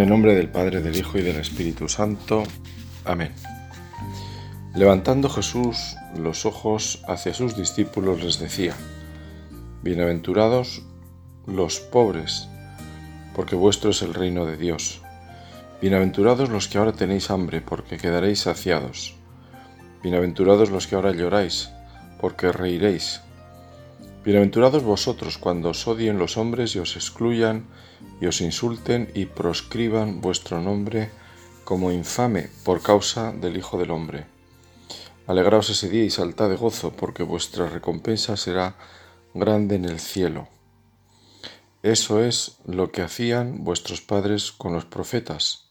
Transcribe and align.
En 0.00 0.04
el 0.04 0.12
nombre 0.12 0.34
del 0.34 0.48
Padre, 0.48 0.80
del 0.80 0.96
Hijo 0.96 1.18
y 1.18 1.20
del 1.20 1.36
Espíritu 1.36 1.86
Santo. 1.86 2.44
Amén. 3.04 3.34
Levantando 4.74 5.28
Jesús 5.28 5.94
los 6.16 6.46
ojos 6.46 7.02
hacia 7.06 7.34
sus 7.34 7.54
discípulos 7.54 8.24
les 8.24 8.38
decía, 8.38 8.74
Bienaventurados 9.82 10.86
los 11.46 11.80
pobres, 11.80 12.48
porque 13.34 13.56
vuestro 13.56 13.90
es 13.90 14.00
el 14.00 14.14
reino 14.14 14.46
de 14.46 14.56
Dios. 14.56 15.02
Bienaventurados 15.82 16.48
los 16.48 16.68
que 16.68 16.78
ahora 16.78 16.92
tenéis 16.92 17.30
hambre, 17.30 17.60
porque 17.60 17.98
quedaréis 17.98 18.40
saciados. 18.40 19.16
Bienaventurados 20.02 20.70
los 20.70 20.86
que 20.86 20.94
ahora 20.94 21.12
lloráis, 21.12 21.72
porque 22.22 22.52
reiréis. 22.52 23.20
Bienaventurados 24.22 24.82
vosotros 24.82 25.38
cuando 25.38 25.70
os 25.70 25.86
odien 25.88 26.18
los 26.18 26.36
hombres 26.36 26.76
y 26.76 26.78
os 26.78 26.94
excluyan 26.94 27.64
y 28.20 28.26
os 28.26 28.42
insulten 28.42 29.10
y 29.14 29.24
proscriban 29.24 30.20
vuestro 30.20 30.60
nombre 30.60 31.10
como 31.64 31.90
infame 31.90 32.50
por 32.62 32.82
causa 32.82 33.32
del 33.32 33.56
Hijo 33.56 33.78
del 33.78 33.90
Hombre. 33.90 34.26
Alegraos 35.26 35.70
ese 35.70 35.88
día 35.88 36.04
y 36.04 36.10
saltad 36.10 36.50
de 36.50 36.56
gozo, 36.56 36.92
porque 36.92 37.22
vuestra 37.22 37.66
recompensa 37.70 38.36
será 38.36 38.76
grande 39.32 39.76
en 39.76 39.86
el 39.86 39.98
cielo. 39.98 40.48
Eso 41.82 42.22
es 42.22 42.58
lo 42.66 42.92
que 42.92 43.00
hacían 43.00 43.64
vuestros 43.64 44.02
padres 44.02 44.52
con 44.52 44.74
los 44.74 44.84
profetas. 44.84 45.70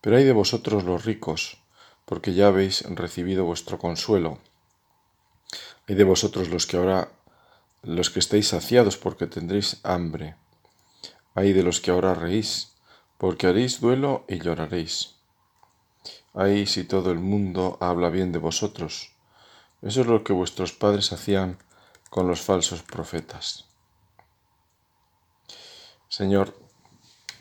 Pero 0.00 0.16
hay 0.16 0.24
de 0.24 0.32
vosotros 0.32 0.84
los 0.84 1.04
ricos, 1.04 1.58
porque 2.06 2.32
ya 2.32 2.46
habéis 2.46 2.80
recibido 2.88 3.44
vuestro 3.44 3.78
consuelo. 3.78 4.38
Hay 5.86 5.96
de 5.96 6.04
vosotros 6.04 6.48
los 6.48 6.66
que 6.66 6.78
ahora 6.78 7.10
los 7.86 8.10
que 8.10 8.18
estéis 8.18 8.48
saciados 8.48 8.96
porque 8.96 9.28
tendréis 9.28 9.78
hambre. 9.84 10.34
Ay 11.36 11.52
de 11.52 11.62
los 11.62 11.80
que 11.80 11.92
ahora 11.92 12.14
reís, 12.14 12.74
porque 13.16 13.46
haréis 13.46 13.80
duelo 13.80 14.24
y 14.28 14.40
lloraréis. 14.40 15.14
Ay 16.34 16.66
si 16.66 16.82
todo 16.82 17.12
el 17.12 17.20
mundo 17.20 17.78
habla 17.80 18.10
bien 18.10 18.32
de 18.32 18.40
vosotros. 18.40 19.12
Eso 19.82 20.00
es 20.00 20.06
lo 20.08 20.24
que 20.24 20.32
vuestros 20.32 20.72
padres 20.72 21.12
hacían 21.12 21.58
con 22.10 22.26
los 22.26 22.40
falsos 22.40 22.82
profetas. 22.82 23.66
Señor, 26.08 26.58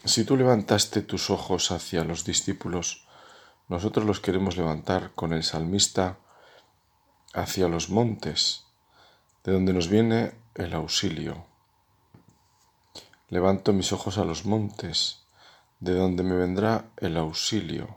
si 0.04 0.26
tú 0.26 0.38
levantaste 0.38 1.02
tus 1.02 1.32
ojos 1.32 1.72
hacia 1.72 2.04
los 2.04 2.24
discípulos, 2.24 3.08
nosotros 3.68 4.06
los 4.06 4.20
queremos 4.20 4.58
levantar 4.58 5.12
con 5.16 5.34
el 5.34 5.44
salmista 5.44 6.20
hacia 7.34 7.68
los 7.68 7.90
montes 7.90 8.65
de 9.46 9.52
donde 9.52 9.74
nos 9.74 9.88
viene 9.90 10.34
el 10.56 10.74
auxilio. 10.74 11.46
Levanto 13.30 13.74
mis 13.74 13.94
ojos 13.94 14.18
a 14.18 14.26
los 14.26 14.46
montes, 14.46 15.28
de 15.80 15.94
donde 15.94 16.24
me 16.24 16.36
vendrá 16.36 16.90
el 16.98 17.16
auxilio, 17.16 17.96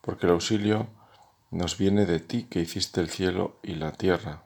porque 0.00 0.26
el 0.26 0.32
auxilio 0.32 0.86
nos 1.50 1.76
viene 1.76 2.06
de 2.06 2.20
ti 2.20 2.44
que 2.44 2.60
hiciste 2.60 3.00
el 3.00 3.10
cielo 3.10 3.58
y 3.64 3.74
la 3.74 3.92
tierra. 3.92 4.44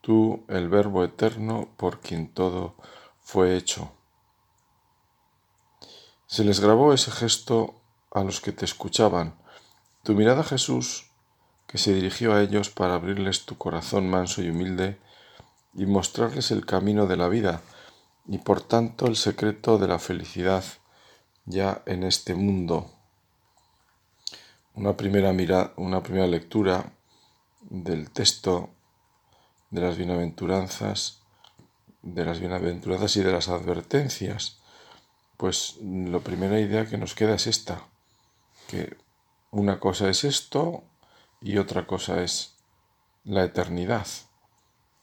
Tú, 0.00 0.44
el 0.48 0.68
Verbo 0.68 1.04
eterno, 1.04 1.68
por 1.76 2.00
quien 2.00 2.28
todo 2.28 2.74
fue 3.20 3.56
hecho. 3.56 3.92
Se 6.26 6.42
les 6.42 6.58
grabó 6.58 6.92
ese 6.92 7.12
gesto 7.12 7.80
a 8.10 8.24
los 8.24 8.40
que 8.40 8.50
te 8.50 8.64
escuchaban. 8.64 9.36
Tu 10.02 10.14
mirada, 10.14 10.42
Jesús, 10.42 11.12
que 11.74 11.78
se 11.78 11.92
dirigió 11.92 12.32
a 12.32 12.40
ellos 12.40 12.70
para 12.70 12.94
abrirles 12.94 13.46
tu 13.46 13.58
corazón 13.58 14.08
manso 14.08 14.40
y 14.40 14.48
humilde 14.48 14.96
y 15.74 15.86
mostrarles 15.86 16.52
el 16.52 16.64
camino 16.64 17.08
de 17.08 17.16
la 17.16 17.28
vida 17.28 17.62
y 18.28 18.38
por 18.38 18.60
tanto 18.60 19.08
el 19.08 19.16
secreto 19.16 19.76
de 19.76 19.88
la 19.88 19.98
felicidad 19.98 20.62
ya 21.46 21.82
en 21.86 22.04
este 22.04 22.36
mundo. 22.36 22.92
Una 24.74 24.96
primera, 24.96 25.32
mira, 25.32 25.72
una 25.74 26.00
primera 26.00 26.28
lectura 26.28 26.92
del 27.62 28.12
texto 28.12 28.70
de 29.70 29.80
las 29.80 29.96
bienaventuranzas, 29.96 31.22
de 32.02 32.24
las 32.24 32.38
bienaventuranzas 32.38 33.16
y 33.16 33.24
de 33.24 33.32
las 33.32 33.48
advertencias, 33.48 34.60
pues 35.36 35.78
la 35.82 36.20
primera 36.20 36.60
idea 36.60 36.86
que 36.86 36.98
nos 36.98 37.16
queda 37.16 37.34
es 37.34 37.48
esta, 37.48 37.82
que 38.68 38.96
una 39.50 39.80
cosa 39.80 40.08
es 40.08 40.22
esto 40.22 40.84
y 41.44 41.58
otra 41.58 41.86
cosa 41.86 42.22
es 42.22 42.54
la 43.22 43.44
eternidad. 43.44 44.06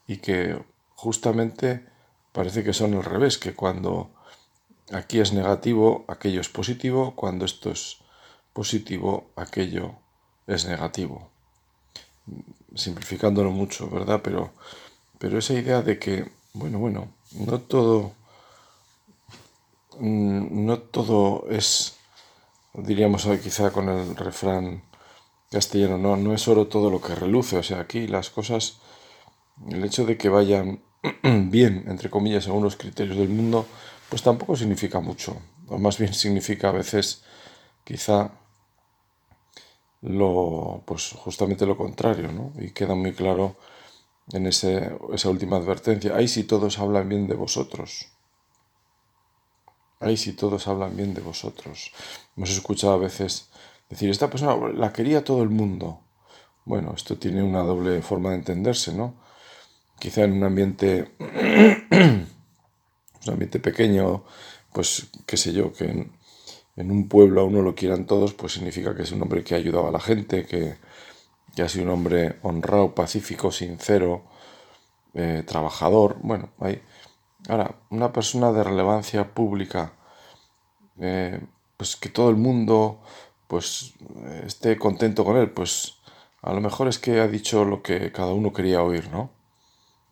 Y 0.08 0.18
que 0.18 0.60
justamente 0.96 1.86
parece 2.34 2.64
que 2.64 2.74
son 2.74 2.96
al 2.96 3.04
revés, 3.04 3.38
que 3.38 3.54
cuando 3.54 4.10
aquí 4.92 5.20
es 5.20 5.34
negativo, 5.34 6.04
aquello 6.08 6.42
es 6.42 6.50
positivo, 6.50 7.14
cuando 7.16 7.46
esto 7.46 7.70
es 7.70 7.98
positivo, 8.54 9.30
aquello 9.36 9.94
es 10.48 10.66
negativo. 10.66 11.30
Simplificándolo 12.74 13.52
mucho, 13.52 13.88
¿verdad? 13.90 14.22
Pero, 14.24 14.52
pero 15.20 15.38
esa 15.38 15.54
idea 15.54 15.84
de 15.84 16.00
que, 16.00 16.32
bueno, 16.54 16.80
bueno, 16.80 17.08
no 17.34 17.62
todo, 17.62 18.14
mm, 20.00 20.66
no 20.66 20.80
todo 20.80 21.46
es, 21.52 21.98
diríamos 22.74 23.28
quizá 23.44 23.72
con 23.72 23.90
el 23.90 24.16
refrán 24.16 24.82
castellano, 25.52 25.98
no, 25.98 26.16
no 26.16 26.34
es 26.34 26.48
oro 26.48 26.68
todo 26.68 26.90
lo 26.90 27.02
que 27.02 27.14
reluce, 27.14 27.58
o 27.58 27.64
sea, 27.64 27.82
aquí 27.82 28.08
las 28.08 28.30
cosas, 28.30 28.78
el 29.70 29.84
hecho 29.84 30.06
de 30.06 30.18
que 30.18 30.30
vayan 30.30 30.82
bien, 31.24 31.84
entre 31.88 32.10
comillas, 32.10 32.46
según 32.46 32.64
los 32.64 32.78
criterios 32.78 33.18
del 33.18 33.30
mundo, 33.30 33.66
pues 34.10 34.24
tampoco 34.24 34.56
significa 34.56 35.02
mucho, 35.02 35.36
o 35.68 35.78
más 35.78 35.98
bien 35.98 36.14
significa 36.14 36.70
a 36.70 36.72
veces 36.72 37.24
quizá 37.84 38.32
lo, 40.02 40.84
pues 40.86 41.12
justamente 41.12 41.66
lo 41.66 41.78
contrario, 41.78 42.32
¿no? 42.32 42.54
Y 42.58 42.72
queda 42.72 42.96
muy 42.96 43.14
claro 43.14 43.58
en 44.32 44.48
ese, 44.48 44.92
esa 45.14 45.30
última 45.30 45.58
advertencia, 45.58 46.16
ahí 46.16 46.28
si 46.28 46.46
todos 46.46 46.80
hablan 46.80 47.10
bien 47.10 47.28
de 47.28 47.36
vosotros. 47.36 48.08
Ahí 50.00 50.18
si 50.18 50.34
todos 50.34 50.68
hablan 50.68 50.98
bien 50.98 51.14
de 51.14 51.22
vosotros. 51.22 51.92
Hemos 52.36 52.50
escuchado 52.50 52.94
a 52.94 52.98
veces 52.98 53.51
decir, 53.92 54.10
esta 54.10 54.30
persona 54.30 54.56
la 54.74 54.92
quería 54.94 55.24
todo 55.24 55.44
el 55.44 55.50
mundo. 55.50 56.02
Bueno, 56.66 56.94
esto 56.96 57.18
tiene 57.18 57.44
una 57.44 57.62
doble 57.64 58.02
forma 58.02 58.30
de 58.32 58.38
entenderse, 58.38 58.94
¿no? 58.94 59.16
Quizá 60.00 60.24
en 60.24 60.34
un 60.34 60.44
ambiente, 60.44 61.12
un 61.92 62.28
ambiente 63.28 63.60
pequeño, 63.60 64.24
pues 64.74 65.10
qué 65.26 65.38
sé 65.38 65.54
yo, 65.54 65.74
que 65.74 65.86
en, 65.86 66.92
un 66.92 67.08
pueblo 67.10 67.42
a 67.42 67.44
uno 67.44 67.62
lo 67.62 67.76
quieran 67.76 68.08
todos, 68.08 68.34
pues 68.34 68.54
significa 68.54 68.96
que 68.96 69.04
es 69.04 69.12
un 69.12 69.22
hombre 69.22 69.44
que 69.44 69.56
ha 69.56 69.58
ayudado 69.58 69.88
a 69.88 69.92
la 69.92 70.00
gente, 70.00 70.46
que, 70.46 70.78
ha 71.62 71.70
sido 71.70 71.86
un 71.86 71.92
hombre 71.92 72.40
honrado, 72.44 72.96
pacífico, 72.96 73.52
sincero, 73.52 74.24
eh, 75.14 75.44
trabajador. 75.46 76.18
Bueno, 76.22 76.50
hay. 76.60 76.82
Ahora, 77.50 77.76
una 77.90 78.14
persona 78.14 78.52
de 78.52 78.64
relevancia 78.64 79.34
pública, 79.34 79.94
eh, 81.00 81.42
pues 81.78 81.96
que 81.96 82.10
todo 82.10 82.30
el 82.30 82.38
mundo 82.38 83.02
pues 83.52 83.96
esté 84.46 84.78
contento 84.78 85.26
con 85.26 85.36
él, 85.36 85.50
pues 85.50 85.96
a 86.42 86.54
lo 86.54 86.62
mejor 86.62 86.88
es 86.88 87.00
que 87.00 87.20
ha 87.20 87.28
dicho 87.28 87.66
lo 87.66 87.82
que 87.84 88.10
cada 88.14 88.32
uno 88.32 88.54
quería 88.54 88.82
oír, 88.82 89.10
¿no? 89.12 89.30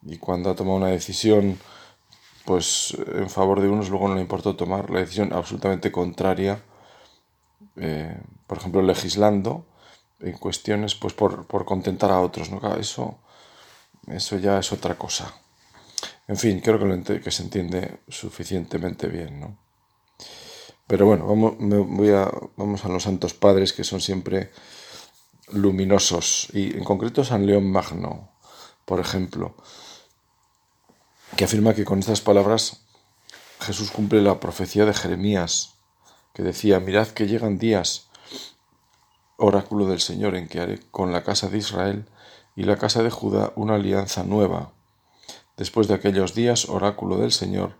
Y 0.03 0.17
cuando 0.17 0.49
ha 0.49 0.55
tomado 0.55 0.75
una 0.75 0.87
decisión, 0.87 1.57
pues 2.43 2.97
en 3.15 3.29
favor 3.29 3.61
de 3.61 3.69
unos, 3.69 3.89
luego 3.89 4.09
no 4.09 4.15
le 4.15 4.21
importó 4.21 4.57
tomar 4.57 4.89
la 4.89 4.99
decisión 4.99 5.31
absolutamente 5.31 5.89
contraria, 5.89 6.61
eh, 7.77 8.19
por 8.45 8.57
ejemplo, 8.57 8.81
legislando 8.81 9.65
en 10.19 10.37
cuestiones, 10.37 10.95
pues 10.95 11.13
por, 11.13 11.47
contentar 11.63 12.11
a 12.11 12.19
otros, 12.19 12.51
¿no? 12.51 12.75
Eso, 12.75 13.19
eso 14.07 14.37
ya 14.37 14.59
es 14.59 14.73
otra 14.73 14.95
cosa. 14.97 15.33
En 16.27 16.35
fin, 16.35 16.59
creo 16.59 16.77
que, 16.77 17.21
que 17.21 17.31
se 17.31 17.43
entiende 17.43 18.01
suficientemente 18.09 19.07
bien, 19.07 19.39
¿no? 19.39 19.68
Pero 20.89 21.05
bueno, 21.05 21.27
vamos, 21.27 21.53
voy 21.59 22.09
a, 22.09 22.31
vamos 22.57 22.83
a 22.83 22.87
los 22.89 23.03
santos 23.03 23.35
padres 23.35 23.73
que 23.73 23.83
son 23.83 24.01
siempre 24.01 24.49
luminosos. 25.51 26.47
Y 26.51 26.75
en 26.75 26.83
concreto 26.83 27.23
San 27.23 27.45
León 27.45 27.71
Magno, 27.71 28.31
por 28.85 28.99
ejemplo, 28.99 29.53
que 31.35 31.43
afirma 31.43 31.75
que 31.75 31.85
con 31.85 31.99
estas 31.99 32.21
palabras 32.21 32.81
Jesús 33.59 33.91
cumple 33.91 34.23
la 34.23 34.39
profecía 34.39 34.85
de 34.85 34.95
Jeremías, 34.95 35.75
que 36.33 36.41
decía, 36.41 36.79
mirad 36.79 37.09
que 37.09 37.27
llegan 37.27 37.59
días, 37.59 38.07
oráculo 39.37 39.85
del 39.85 39.99
Señor, 39.99 40.33
en 40.33 40.47
que 40.47 40.59
haré 40.59 40.79
con 40.89 41.11
la 41.11 41.23
casa 41.23 41.49
de 41.49 41.59
Israel 41.59 42.07
y 42.55 42.63
la 42.63 42.77
casa 42.77 43.03
de 43.03 43.11
Judá 43.11 43.53
una 43.55 43.75
alianza 43.75 44.23
nueva. 44.23 44.71
Después 45.55 45.87
de 45.87 45.93
aquellos 45.93 46.33
días, 46.33 46.67
oráculo 46.67 47.17
del 47.17 47.31
Señor, 47.31 47.75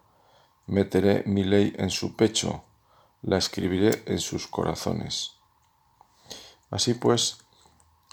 meteré 0.68 1.24
mi 1.26 1.44
ley 1.44 1.74
en 1.80 1.90
su 1.90 2.16
pecho 2.16 2.66
la 3.22 3.38
escribiré 3.38 4.04
en 4.06 4.20
sus 4.20 4.48
corazones. 4.48 5.34
Así 6.72 6.94
pues, 6.94 7.40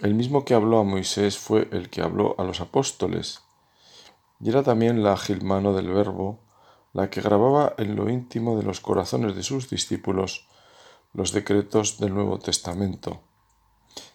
el 0.01 0.15
mismo 0.15 0.45
que 0.45 0.55
habló 0.55 0.79
a 0.79 0.85
Moisés 0.85 1.39
fue 1.39 1.69
el 1.73 1.91
que 1.91 2.03
habló 2.03 2.35
a 2.39 2.45
los 2.45 2.61
apóstoles, 2.61 3.43
y 4.41 4.49
era 4.51 4.63
también 4.63 5.03
la 5.03 5.13
ágil 5.13 5.43
mano 5.43 5.73
del 5.73 5.93
Verbo 5.93 6.41
la 6.97 7.11
que 7.11 7.21
grababa 7.21 7.75
en 7.77 7.95
lo 7.95 8.09
íntimo 8.09 8.57
de 8.57 8.63
los 8.63 8.81
corazones 8.81 9.37
de 9.37 9.43
sus 9.43 9.69
discípulos 9.69 10.49
los 11.13 11.33
decretos 11.33 11.99
del 11.99 12.15
Nuevo 12.15 12.39
Testamento, 12.39 13.21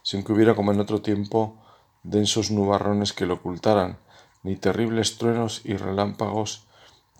sin 0.01 0.23
que 0.23 0.33
hubiera 0.33 0.55
como 0.55 0.71
en 0.71 0.79
otro 0.79 0.99
tiempo 1.01 1.57
densos 2.01 2.49
nubarrones 2.49 3.13
que 3.13 3.27
lo 3.27 3.35
ocultaran, 3.35 3.99
ni 4.41 4.55
terribles 4.55 5.19
truenos 5.19 5.61
y 5.63 5.77
relámpagos 5.77 6.65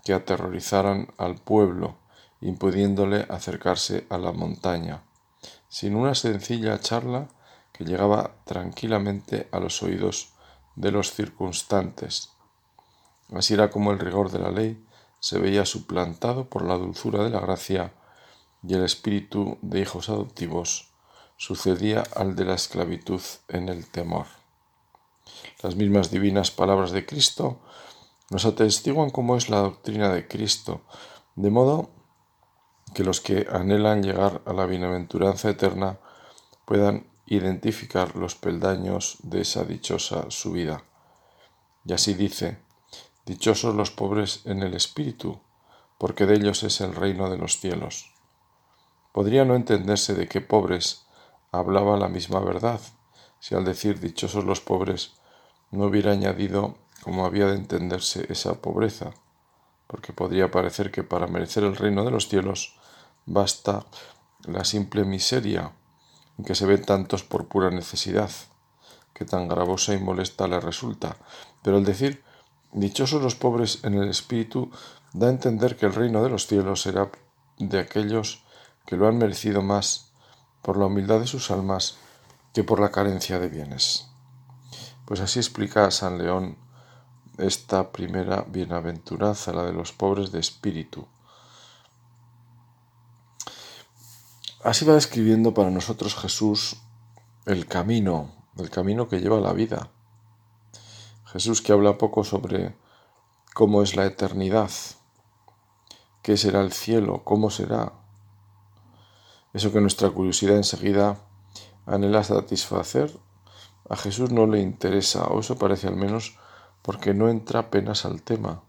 que 0.04 0.14
aterrorizaran 0.14 1.14
al 1.16 1.36
pueblo, 1.36 1.96
impidiéndole 2.42 3.26
acercarse 3.28 4.06
a 4.10 4.18
la 4.18 4.32
montaña, 4.32 5.02
sin 5.68 5.94
una 5.94 6.14
sencilla 6.14 6.78
charla 6.80 7.28
que 7.72 7.84
llegaba 7.84 8.36
tranquilamente 8.44 9.48
a 9.52 9.60
los 9.60 9.82
oídos 9.82 10.32
de 10.76 10.90
los 10.90 11.12
circunstantes. 11.12 12.30
Así 13.32 13.54
era 13.54 13.70
como 13.70 13.92
el 13.92 13.98
rigor 13.98 14.30
de 14.30 14.38
la 14.38 14.50
ley 14.50 14.84
se 15.20 15.38
veía 15.38 15.64
suplantado 15.64 16.48
por 16.48 16.64
la 16.64 16.76
dulzura 16.76 17.22
de 17.22 17.30
la 17.30 17.40
gracia 17.40 17.92
y 18.66 18.74
el 18.74 18.84
espíritu 18.84 19.58
de 19.62 19.80
hijos 19.80 20.08
adoptivos 20.08 20.90
sucedía 21.36 22.02
al 22.14 22.36
de 22.36 22.44
la 22.44 22.54
esclavitud 22.54 23.20
en 23.48 23.68
el 23.68 23.86
temor. 23.86 24.26
Las 25.62 25.76
mismas 25.76 26.10
divinas 26.10 26.50
palabras 26.50 26.90
de 26.90 27.06
Cristo 27.06 27.60
nos 28.30 28.44
atestiguan 28.44 29.10
cómo 29.10 29.36
es 29.36 29.48
la 29.48 29.58
doctrina 29.58 30.12
de 30.12 30.26
Cristo, 30.26 30.82
de 31.36 31.50
modo 31.50 31.90
que 32.94 33.04
los 33.04 33.20
que 33.20 33.46
anhelan 33.50 34.02
llegar 34.02 34.42
a 34.46 34.52
la 34.52 34.66
bienaventuranza 34.66 35.50
eterna 35.50 35.98
puedan 36.64 37.06
identificar 37.26 38.16
los 38.16 38.34
peldaños 38.34 39.18
de 39.22 39.40
esa 39.40 39.64
dichosa 39.64 40.30
subida. 40.30 40.84
Y 41.84 41.92
así 41.92 42.14
dice, 42.14 42.58
Dichosos 43.24 43.76
los 43.76 43.92
pobres 43.92 44.40
en 44.46 44.64
el 44.64 44.74
espíritu, 44.74 45.40
porque 45.96 46.26
de 46.26 46.34
ellos 46.34 46.64
es 46.64 46.80
el 46.80 46.92
reino 46.92 47.30
de 47.30 47.38
los 47.38 47.60
cielos. 47.60 48.12
Podría 49.12 49.44
no 49.44 49.54
entenderse 49.54 50.14
de 50.14 50.26
qué 50.26 50.40
pobres 50.40 51.06
hablaba 51.52 51.96
la 51.96 52.08
misma 52.08 52.40
verdad, 52.40 52.80
si 53.38 53.54
al 53.54 53.64
decir 53.64 54.00
dichosos 54.00 54.44
los 54.44 54.60
pobres 54.60 55.12
no 55.70 55.84
hubiera 55.84 56.10
añadido 56.10 56.74
cómo 57.04 57.24
había 57.24 57.46
de 57.46 57.54
entenderse 57.54 58.26
esa 58.28 58.60
pobreza, 58.60 59.12
porque 59.86 60.12
podría 60.12 60.50
parecer 60.50 60.90
que 60.90 61.04
para 61.04 61.28
merecer 61.28 61.62
el 61.62 61.76
reino 61.76 62.04
de 62.04 62.10
los 62.10 62.28
cielos 62.28 62.76
basta 63.26 63.84
la 64.44 64.64
simple 64.64 65.04
miseria 65.04 65.72
que 66.44 66.54
se 66.54 66.66
ven 66.66 66.84
tantos 66.84 67.22
por 67.22 67.46
pura 67.46 67.70
necesidad, 67.70 68.30
que 69.14 69.24
tan 69.24 69.48
gravosa 69.48 69.94
y 69.94 69.98
molesta 69.98 70.48
le 70.48 70.60
resulta, 70.60 71.16
pero 71.62 71.76
al 71.76 71.84
decir 71.84 72.22
Dichosos 72.72 73.20
los 73.20 73.34
pobres 73.34 73.84
en 73.84 73.94
el 73.94 74.08
espíritu 74.08 74.70
da 75.12 75.26
a 75.26 75.30
entender 75.30 75.76
que 75.76 75.84
el 75.84 75.94
reino 75.94 76.22
de 76.22 76.30
los 76.30 76.46
cielos 76.46 76.80
será 76.80 77.10
de 77.58 77.78
aquellos 77.78 78.44
que 78.86 78.96
lo 78.96 79.06
han 79.06 79.18
merecido 79.18 79.60
más 79.60 80.12
por 80.62 80.78
la 80.78 80.86
humildad 80.86 81.20
de 81.20 81.26
sus 81.26 81.50
almas 81.50 81.98
que 82.54 82.64
por 82.64 82.80
la 82.80 82.90
carencia 82.90 83.38
de 83.38 83.48
bienes. 83.48 84.08
Pues 85.04 85.20
así 85.20 85.38
explica 85.38 85.90
San 85.90 86.16
León 86.16 86.56
esta 87.36 87.92
primera 87.92 88.46
bienaventuranza, 88.48 89.52
la 89.52 89.64
de 89.64 89.74
los 89.74 89.92
pobres 89.92 90.32
de 90.32 90.40
espíritu. 90.40 91.06
Así 94.62 94.84
va 94.84 94.94
describiendo 94.94 95.54
para 95.54 95.70
nosotros 95.70 96.14
Jesús 96.14 96.76
el 97.46 97.66
camino, 97.66 98.32
el 98.56 98.70
camino 98.70 99.08
que 99.08 99.20
lleva 99.20 99.40
la 99.40 99.52
vida 99.52 99.90
Jesús 101.32 101.62
que 101.62 101.72
habla 101.72 101.96
poco 101.96 102.24
sobre 102.24 102.76
cómo 103.54 103.82
es 103.82 103.96
la 103.96 104.04
eternidad, 104.04 104.70
qué 106.20 106.36
será 106.36 106.60
el 106.60 106.72
cielo, 106.72 107.22
cómo 107.24 107.48
será. 107.48 107.94
Eso 109.54 109.72
que 109.72 109.80
nuestra 109.80 110.10
curiosidad 110.10 110.56
enseguida 110.56 111.16
anhela 111.86 112.22
satisfacer, 112.22 113.18
a 113.88 113.96
Jesús 113.96 114.30
no 114.30 114.46
le 114.46 114.60
interesa, 114.60 115.24
o 115.24 115.40
eso 115.40 115.56
parece 115.56 115.88
al 115.88 115.96
menos, 115.96 116.36
porque 116.82 117.14
no 117.14 117.30
entra 117.30 117.60
apenas 117.60 118.04
al 118.04 118.20
tema. 118.20 118.62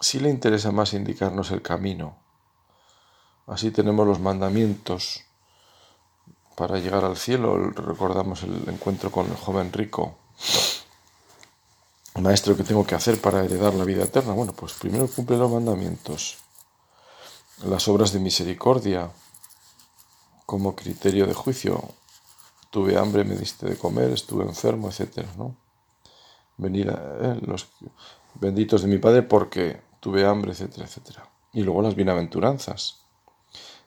Sí 0.00 0.18
le 0.18 0.28
interesa 0.28 0.72
más 0.72 0.92
indicarnos 0.92 1.52
el 1.52 1.62
camino. 1.62 2.18
Así 3.46 3.70
tenemos 3.70 4.06
los 4.06 4.20
mandamientos 4.20 5.22
para 6.56 6.78
llegar 6.78 7.04
al 7.04 7.16
cielo. 7.16 7.56
Recordamos 7.70 8.42
el 8.42 8.68
encuentro 8.68 9.12
con 9.12 9.26
el 9.26 9.36
joven 9.36 9.72
rico. 9.72 10.16
Maestro, 12.20 12.56
¿qué 12.56 12.64
tengo 12.64 12.84
que 12.84 12.94
hacer 12.94 13.20
para 13.20 13.44
heredar 13.44 13.74
la 13.74 13.84
vida 13.84 14.04
eterna? 14.04 14.32
Bueno, 14.32 14.52
pues 14.52 14.72
primero 14.72 15.06
cumple 15.06 15.36
los 15.36 15.50
mandamientos, 15.50 16.38
las 17.64 17.86
obras 17.88 18.12
de 18.12 18.20
misericordia 18.20 19.10
como 20.46 20.74
criterio 20.74 21.26
de 21.26 21.34
juicio. 21.34 21.82
Tuve 22.70 22.96
hambre, 22.96 23.24
me 23.24 23.36
diste 23.36 23.66
de 23.66 23.76
comer, 23.76 24.10
estuve 24.10 24.44
enfermo, 24.44 24.88
etc. 24.88 25.26
¿no? 25.36 25.56
Venir 26.56 26.90
a 26.90 26.94
eh, 27.20 27.40
los 27.42 27.68
benditos 28.34 28.82
de 28.82 28.88
mi 28.88 28.98
Padre 28.98 29.22
porque 29.22 29.80
tuve 30.00 30.26
hambre, 30.26 30.52
etcétera, 30.52 30.86
etcétera. 30.86 31.28
Y 31.52 31.62
luego 31.62 31.82
las 31.82 31.94
bienaventuranzas. 31.94 33.05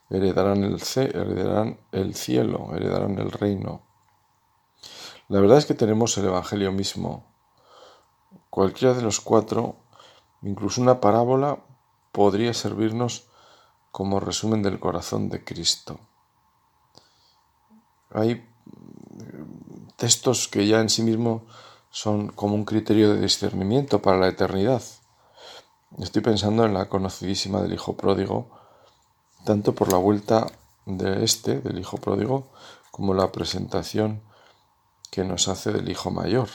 Heredarán 0.09 0.63
el, 0.63 0.81
heredarán 0.95 1.79
el 1.91 2.15
cielo, 2.15 2.69
heredarán 2.75 3.19
el 3.19 3.31
reino. 3.31 3.81
La 5.27 5.39
verdad 5.39 5.57
es 5.57 5.65
que 5.65 5.75
tenemos 5.75 6.17
el 6.17 6.25
Evangelio 6.25 6.71
mismo 6.71 7.29
Cualquiera 8.49 8.95
de 8.95 9.03
los 9.03 9.21
cuatro, 9.21 9.75
incluso 10.41 10.81
una 10.81 10.99
parábola, 10.99 11.59
podría 12.11 12.53
servirnos 12.53 13.27
como 13.91 14.19
resumen 14.19 14.63
del 14.63 14.79
corazón 14.79 15.29
de 15.29 15.43
Cristo. 15.43 15.99
Hay 18.11 18.47
textos 19.97 20.47
que 20.47 20.67
ya 20.67 20.79
en 20.81 20.89
sí 20.89 21.03
mismos 21.03 21.43
son 21.91 22.29
como 22.29 22.55
un 22.55 22.65
criterio 22.65 23.13
de 23.13 23.21
discernimiento 23.21 24.01
para 24.01 24.17
la 24.17 24.27
eternidad. 24.27 24.81
Estoy 25.99 26.21
pensando 26.21 26.65
en 26.65 26.73
la 26.73 26.89
conocidísima 26.89 27.61
del 27.61 27.73
Hijo 27.73 27.95
Pródigo, 27.95 28.49
tanto 29.43 29.73
por 29.73 29.91
la 29.91 29.97
vuelta 29.97 30.47
de 30.85 31.23
este, 31.23 31.59
del 31.61 31.79
Hijo 31.79 31.97
Pródigo, 31.97 32.51
como 32.91 33.13
la 33.13 33.31
presentación 33.31 34.21
que 35.11 35.23
nos 35.23 35.47
hace 35.47 35.71
del 35.71 35.89
Hijo 35.89 36.11
Mayor. 36.11 36.49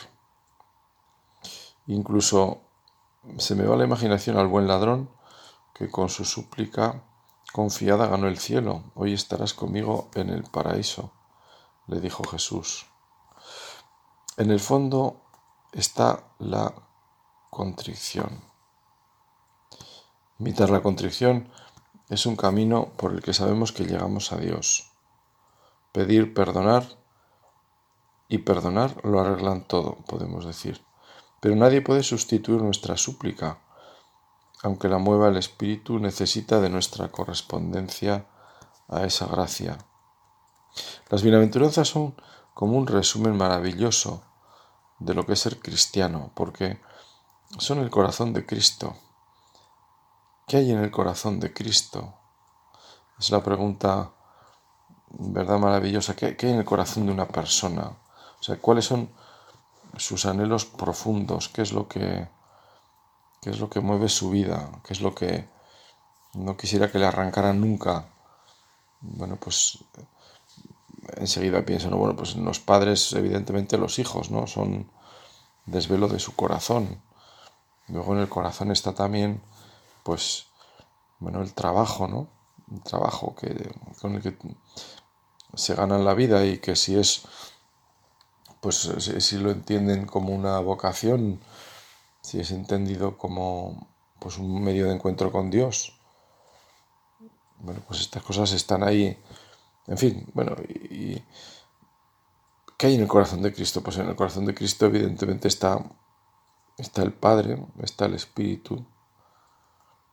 Incluso 1.87 2.61
se 3.39 3.55
me 3.55 3.65
va 3.65 3.77
la 3.77 3.85
imaginación 3.85 4.37
al 4.37 4.49
buen 4.49 4.67
ladrón 4.67 5.11
que 5.75 5.91
con 5.91 6.09
su 6.09 6.25
súplica 6.25 7.03
confiada 7.53 8.07
ganó 8.07 8.29
el 8.29 8.39
cielo. 8.39 8.85
Hoy 8.95 9.13
estarás 9.13 9.55
conmigo 9.55 10.11
en 10.15 10.31
el 10.31 10.45
paraíso, 10.45 11.13
le 11.87 12.01
dijo 12.01 12.25
Jesús. 12.25 12.87
En 14.37 14.51
el 14.51 14.61
fondo 14.61 15.23
está 15.73 16.25
la 16.39 16.75
contrición. 17.51 18.43
Imitar 20.39 20.71
la 20.71 20.83
contrición 20.83 21.49
es 22.09 22.27
un 22.27 22.37
camino 22.37 22.93
por 22.97 23.13
el 23.13 23.23
que 23.23 23.33
sabemos 23.33 23.73
que 23.73 23.85
llegamos 23.85 24.33
a 24.33 24.37
Dios. 24.37 24.91
Pedir, 25.93 26.35
perdonar 26.35 26.85
y 28.29 28.39
perdonar 28.39 29.05
lo 29.05 29.21
arreglan 29.21 29.67
todo, 29.67 29.97
podemos 30.07 30.45
decir. 30.45 30.81
Pero 31.41 31.57
nadie 31.57 31.83
puede 31.83 32.03
sustituir 32.03 32.61
nuestra 32.63 32.97
súplica. 32.97 33.59
Aunque 34.63 34.89
la 34.89 34.99
mueva 34.99 35.29
el 35.29 35.37
Espíritu, 35.37 35.99
necesita 35.99 36.61
de 36.61 36.71
nuestra 36.71 37.11
correspondencia 37.11 38.27
a 38.89 39.05
esa 39.05 39.27
gracia. 39.27 39.79
Las 41.11 41.23
bienaventuranzas 41.23 41.89
son 41.89 42.15
como 42.55 42.77
un 42.77 42.87
resumen 42.87 43.37
maravilloso 43.37 44.23
de 44.99 45.15
lo 45.15 45.27
que 45.27 45.35
es 45.35 45.41
ser 45.41 45.61
cristiano, 45.61 46.33
porque 46.35 46.81
son 47.59 47.79
el 47.79 47.91
corazón 47.91 48.33
de 48.33 48.47
Cristo. 48.47 48.97
¿Qué 50.47 50.59
hay 50.59 50.73
en 50.73 50.79
el 50.79 50.91
corazón 50.91 51.41
de 51.41 51.53
Cristo? 51.53 52.15
Es 53.19 53.31
la 53.31 53.43
pregunta, 53.43 54.13
¿verdad? 55.11 55.59
Maravillosa. 55.59 56.15
¿Qué, 56.15 56.37
hay 56.41 56.51
en 56.51 56.59
el 56.59 56.65
corazón 56.65 57.07
de 57.07 57.13
una 57.13 57.29
persona? 57.29 57.97
O 58.39 58.43
sea, 58.43 58.59
¿cuáles 58.59 58.85
son 58.85 59.11
sus 59.97 60.27
anhelos 60.27 60.65
profundos, 60.65 61.49
qué 61.49 61.63
es 61.63 61.73
lo 61.73 61.89
que 61.89 62.29
qué 63.41 63.51
es 63.51 63.61
lo 63.61 63.69
que 63.69 63.81
mueve 63.81 64.09
su 64.09 64.31
vida, 64.31 64.71
qué 64.87 64.95
es 64.95 65.01
lo 65.03 65.15
que 65.15 65.47
no 66.33 66.57
quisiera 66.57 66.91
que 66.91 66.99
le 66.99 67.07
arrancaran 67.07 67.61
nunca. 67.61 68.07
Bueno, 69.03 69.37
pues 69.37 69.85
enseguida 71.19 71.65
pienso, 71.65 71.91
no, 71.91 71.99
bueno, 71.99 72.17
pues 72.17 72.37
los 72.37 72.59
padres, 72.59 73.13
evidentemente 73.13 73.77
los 73.77 73.99
hijos, 73.99 74.31
¿no? 74.31 74.47
Son 74.47 74.91
desvelo 75.67 76.09
de 76.09 76.19
su 76.19 76.35
corazón. 76.35 77.03
Luego 77.89 78.15
en 78.15 78.21
el 78.21 78.31
corazón 78.31 78.71
está 78.71 78.95
también, 78.95 79.43
pues, 80.05 80.47
bueno, 81.19 81.43
el 81.43 81.53
trabajo, 81.55 82.07
¿no? 82.07 82.29
El 82.73 82.83
trabajo 82.83 83.35
que, 83.35 83.73
con 84.01 84.15
el 84.15 84.23
que 84.23 84.37
se 85.55 85.75
gana 85.75 85.99
la 85.99 86.15
vida 86.15 86.47
y 86.47 86.59
que 86.59 86.77
si 86.77 86.97
es 86.97 87.27
pues 88.65 88.77
si 89.19 89.37
lo 89.37 89.51
entienden 89.51 90.07
como 90.07 90.35
una 90.35 90.59
vocación, 90.59 91.39
si 92.23 92.41
es 92.41 92.51
entendido 92.51 93.19
como 93.19 93.89
pues 94.19 94.39
un 94.39 94.65
medio 94.65 94.87
de 94.87 94.95
encuentro 94.95 95.31
con 95.31 95.51
Dios. 95.51 95.93
Bueno, 97.59 97.83
pues 97.87 98.01
estas 98.01 98.23
cosas 98.23 98.53
están 98.53 98.83
ahí. 98.83 99.19
En 99.87 99.99
fin, 99.99 100.27
bueno, 100.33 100.57
y, 100.67 101.23
¿qué 102.79 102.87
hay 102.87 102.95
en 102.95 103.03
el 103.03 103.09
corazón 103.09 103.43
de 103.43 103.53
Cristo? 103.53 103.83
Pues 103.83 103.99
en 103.99 104.09
el 104.09 104.17
corazón 104.17 104.47
de 104.47 104.55
Cristo 104.55 104.87
evidentemente 104.87 105.47
está, 105.47 105.85
está 106.79 107.03
el 107.03 107.13
Padre, 107.13 107.63
está 107.83 108.07
el 108.07 108.15
Espíritu, 108.15 108.83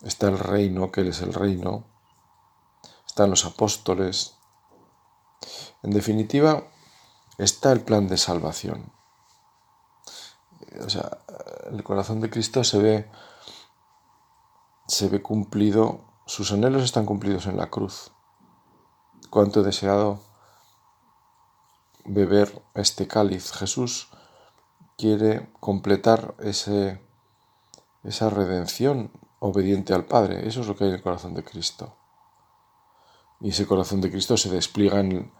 está 0.04 0.28
el 0.28 0.40
reino, 0.40 0.92
que 0.92 1.02
Él 1.02 1.10
es 1.10 1.22
el 1.22 1.34
reino, 1.34 1.86
están 3.06 3.30
los 3.30 3.46
apóstoles. 3.46 4.36
En 5.84 5.92
definitiva, 5.92 6.64
está 7.38 7.72
el 7.72 7.82
plan 7.82 8.08
de 8.08 8.18
salvación. 8.18 8.92
O 10.84 10.90
sea, 10.90 11.20
el 11.72 11.84
corazón 11.84 12.22
de 12.22 12.30
Cristo 12.30 12.64
se 12.64 12.80
ve, 12.80 13.12
se 14.88 15.10
ve 15.10 15.22
cumplido, 15.22 16.06
sus 16.26 16.52
anhelos 16.52 16.84
están 16.84 17.06
cumplidos 17.06 17.48
en 17.48 17.58
la 17.58 17.70
cruz. 17.70 18.12
Cuánto 19.30 19.62
he 19.62 19.64
deseado 19.64 20.22
beber 22.06 22.62
este 22.74 23.08
cáliz. 23.08 23.52
Jesús 23.52 24.10
quiere 24.98 25.52
completar 25.60 26.36
ese, 26.40 27.02
esa 28.04 28.30
redención 28.30 29.12
obediente 29.42 29.94
al 29.94 30.06
Padre. 30.06 30.48
Eso 30.48 30.62
es 30.62 30.68
lo 30.68 30.76
que 30.76 30.86
hay 30.86 30.92
en 30.92 30.96
el 30.98 31.02
corazón 31.02 31.34
de 31.34 31.44
Cristo. 31.44 31.98
Y 33.42 33.50
ese 33.50 33.66
corazón 33.66 34.00
de 34.00 34.12
Cristo 34.12 34.38
se 34.38 34.50
despliega 34.50 35.00
en, 35.00 35.34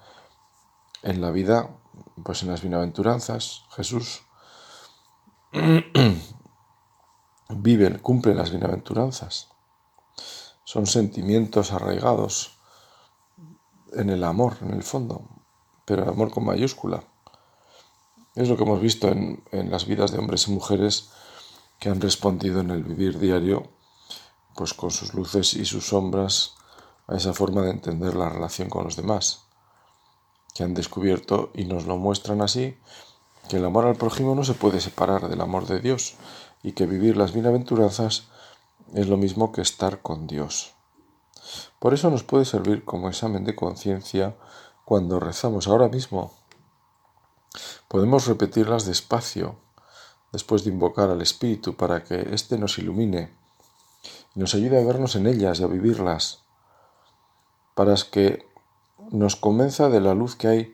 en 1.04 1.22
la 1.22 1.30
vida, 1.30 1.70
pues 2.24 2.42
en 2.42 2.50
las 2.50 2.62
bienaventuranzas. 2.62 3.64
Jesús 3.76 4.24
vive, 7.50 8.00
cumple 8.00 8.34
las 8.34 8.50
bienaventuranzas. 8.50 9.50
Son 10.64 10.88
sentimientos 10.88 11.72
arraigados 11.72 12.58
en 13.94 14.10
el 14.10 14.24
amor, 14.24 14.58
en 14.62 14.74
el 14.74 14.84
fondo, 14.84 15.28
pero 15.86 16.04
el 16.04 16.10
amor 16.10 16.32
con 16.32 16.46
mayúscula. 16.46 17.04
Es 18.34 18.50
lo 18.50 18.58
que 18.58 18.64
hemos 18.64 18.82
visto 18.82 19.10
en, 19.10 19.44
en 19.52 19.70
las 19.70 19.86
vidas 19.86 20.12
de 20.12 20.18
hombres 20.18 20.48
y 20.48 20.52
mujeres 20.52 21.12
que 21.80 21.90
han 21.90 22.02
respondido 22.02 22.62
en 22.62 22.72
el 22.72 22.84
vivir 22.84 23.20
diario, 23.20 23.70
pues 24.56 24.74
con 24.74 24.92
sus 24.92 25.14
luces 25.14 25.54
y 25.54 25.66
sus 25.66 25.88
sombras, 25.88 26.56
a 27.08 27.16
esa 27.16 27.34
forma 27.34 27.62
de 27.62 27.72
entender 27.72 28.16
la 28.16 28.30
relación 28.30 28.70
con 28.70 28.84
los 28.84 28.96
demás, 28.96 29.44
que 30.54 30.64
han 30.64 30.74
descubierto 30.74 31.52
y 31.54 31.66
nos 31.66 31.86
lo 31.86 31.98
muestran 31.98 32.42
así, 32.42 32.78
que 33.50 33.58
el 33.58 33.66
amor 33.66 33.86
al 33.86 33.96
prójimo 33.96 34.36
no 34.36 34.44
se 34.44 34.54
puede 34.54 34.80
separar 34.80 35.28
del 35.28 35.42
amor 35.42 35.66
de 35.68 35.80
Dios 35.80 36.16
y 36.64 36.74
que 36.74 36.86
vivir 36.86 37.18
las 37.18 37.34
bienaventuranzas 37.34 38.26
es 38.94 39.08
lo 39.08 39.18
mismo 39.18 39.52
que 39.52 39.62
estar 39.62 40.02
con 40.02 40.28
Dios. 40.28 40.74
Por 41.80 41.94
eso 41.94 42.10
nos 42.10 42.24
puede 42.24 42.46
servir 42.46 42.86
como 42.86 43.10
examen 43.10 43.44
de 43.44 43.56
conciencia 43.56 44.36
cuando 44.86 45.20
rezamos 45.20 45.68
ahora 45.68 45.90
mismo. 45.90 46.34
Podemos 47.88 48.28
repetirlas 48.28 48.86
despacio, 48.86 49.58
después 50.32 50.64
de 50.64 50.72
invocar 50.72 51.10
al 51.10 51.22
Espíritu 51.22 51.76
para 51.76 52.04
que 52.04 52.34
éste 52.34 52.58
nos 52.58 52.78
ilumine 52.78 53.41
y 54.36 54.40
nos 54.40 54.56
ayude 54.56 54.82
a 54.82 54.86
vernos 54.86 55.16
en 55.16 55.28
ellas 55.28 55.60
y 55.60 55.64
a 55.64 55.68
vivirlas 55.68 56.44
para 57.76 57.96
que 58.12 58.46
nos 59.12 59.36
convenza 59.36 59.90
de 59.90 60.02
la 60.02 60.14
luz 60.14 60.36
que 60.36 60.48
hay 60.48 60.74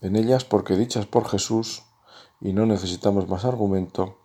en 0.00 0.16
ellas 0.16 0.44
porque 0.44 0.76
dichas 0.76 1.06
por 1.06 1.28
Jesús, 1.28 1.84
y 2.40 2.52
no 2.52 2.66
necesitamos 2.66 3.28
más 3.28 3.44
argumento, 3.44 4.18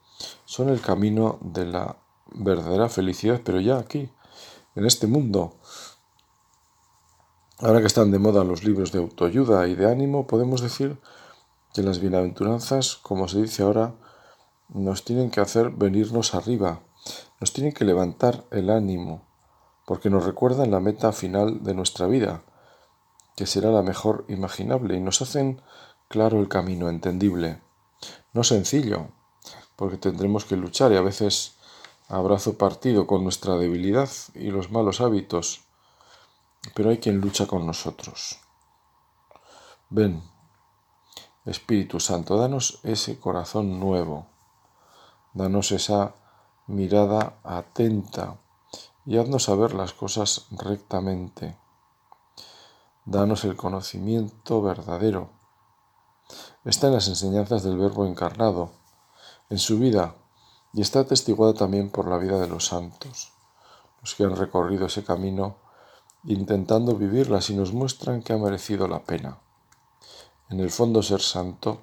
son 0.45 0.69
el 0.69 0.81
camino 0.81 1.37
de 1.41 1.65
la 1.65 1.97
verdadera 2.33 2.89
felicidad, 2.89 3.41
pero 3.43 3.59
ya 3.61 3.77
aquí, 3.77 4.09
en 4.75 4.85
este 4.85 5.07
mundo. 5.07 5.55
Ahora 7.59 7.79
que 7.79 7.87
están 7.87 8.11
de 8.11 8.19
moda 8.19 8.43
los 8.43 8.63
libros 8.63 8.91
de 8.91 8.99
autoayuda 8.99 9.67
y 9.67 9.75
de 9.75 9.89
ánimo, 9.89 10.27
podemos 10.27 10.61
decir 10.61 10.99
que 11.73 11.83
las 11.83 11.99
bienaventuranzas, 11.99 12.97
como 12.97 13.27
se 13.27 13.41
dice 13.41 13.63
ahora, 13.63 13.93
nos 14.69 15.03
tienen 15.03 15.29
que 15.29 15.39
hacer 15.39 15.69
venirnos 15.69 16.33
arriba, 16.33 16.81
nos 17.39 17.53
tienen 17.53 17.73
que 17.73 17.85
levantar 17.85 18.45
el 18.51 18.69
ánimo, 18.69 19.21
porque 19.85 20.09
nos 20.09 20.25
recuerdan 20.25 20.71
la 20.71 20.79
meta 20.79 21.11
final 21.11 21.63
de 21.63 21.73
nuestra 21.73 22.07
vida, 22.07 22.41
que 23.35 23.45
será 23.45 23.71
la 23.71 23.83
mejor 23.83 24.25
imaginable, 24.27 24.95
y 24.95 24.99
nos 24.99 25.21
hacen 25.21 25.61
claro 26.07 26.39
el 26.39 26.47
camino, 26.47 26.89
entendible. 26.89 27.61
No 28.33 28.43
sencillo, 28.43 29.09
porque 29.75 29.97
tendremos 29.97 30.45
que 30.45 30.57
luchar 30.57 30.91
y 30.91 30.97
a 30.97 31.01
veces 31.01 31.57
abrazo 32.07 32.57
partido 32.57 33.05
con 33.05 33.23
nuestra 33.23 33.55
debilidad 33.55 34.09
y 34.33 34.49
los 34.49 34.71
malos 34.71 35.01
hábitos, 35.01 35.61
pero 36.73 36.89
hay 36.89 36.97
quien 36.97 37.21
lucha 37.21 37.45
con 37.47 37.65
nosotros. 37.65 38.39
Ven, 39.89 40.23
Espíritu 41.45 41.99
Santo, 41.99 42.37
danos 42.37 42.79
ese 42.83 43.19
corazón 43.19 43.79
nuevo, 43.79 44.27
danos 45.33 45.71
esa 45.71 46.15
mirada 46.67 47.39
atenta 47.43 48.37
y 49.05 49.17
haznos 49.17 49.43
saber 49.43 49.73
las 49.73 49.93
cosas 49.93 50.47
rectamente. 50.51 51.57
Danos 53.05 53.45
el 53.45 53.55
conocimiento 53.55 54.61
verdadero. 54.61 55.29
Está 56.65 56.87
en 56.87 56.93
las 56.93 57.07
enseñanzas 57.07 57.63
del 57.63 57.77
Verbo 57.77 58.05
encarnado, 58.05 58.71
en 59.49 59.59
su 59.59 59.79
vida, 59.79 60.15
y 60.73 60.81
está 60.81 60.99
atestiguada 60.99 61.53
también 61.53 61.89
por 61.89 62.09
la 62.09 62.17
vida 62.17 62.37
de 62.37 62.47
los 62.47 62.65
santos, 62.65 63.31
los 64.01 64.13
que 64.15 64.25
han 64.25 64.35
recorrido 64.35 64.87
ese 64.87 65.05
camino 65.05 65.55
intentando 66.25 66.95
vivirlas 66.95 67.49
y 67.49 67.55
nos 67.55 67.71
muestran 67.71 68.21
que 68.21 68.33
ha 68.33 68.37
merecido 68.37 68.89
la 68.89 69.03
pena. 69.03 69.39
En 70.49 70.59
el 70.59 70.69
fondo 70.69 71.01
ser 71.01 71.21
santo 71.21 71.79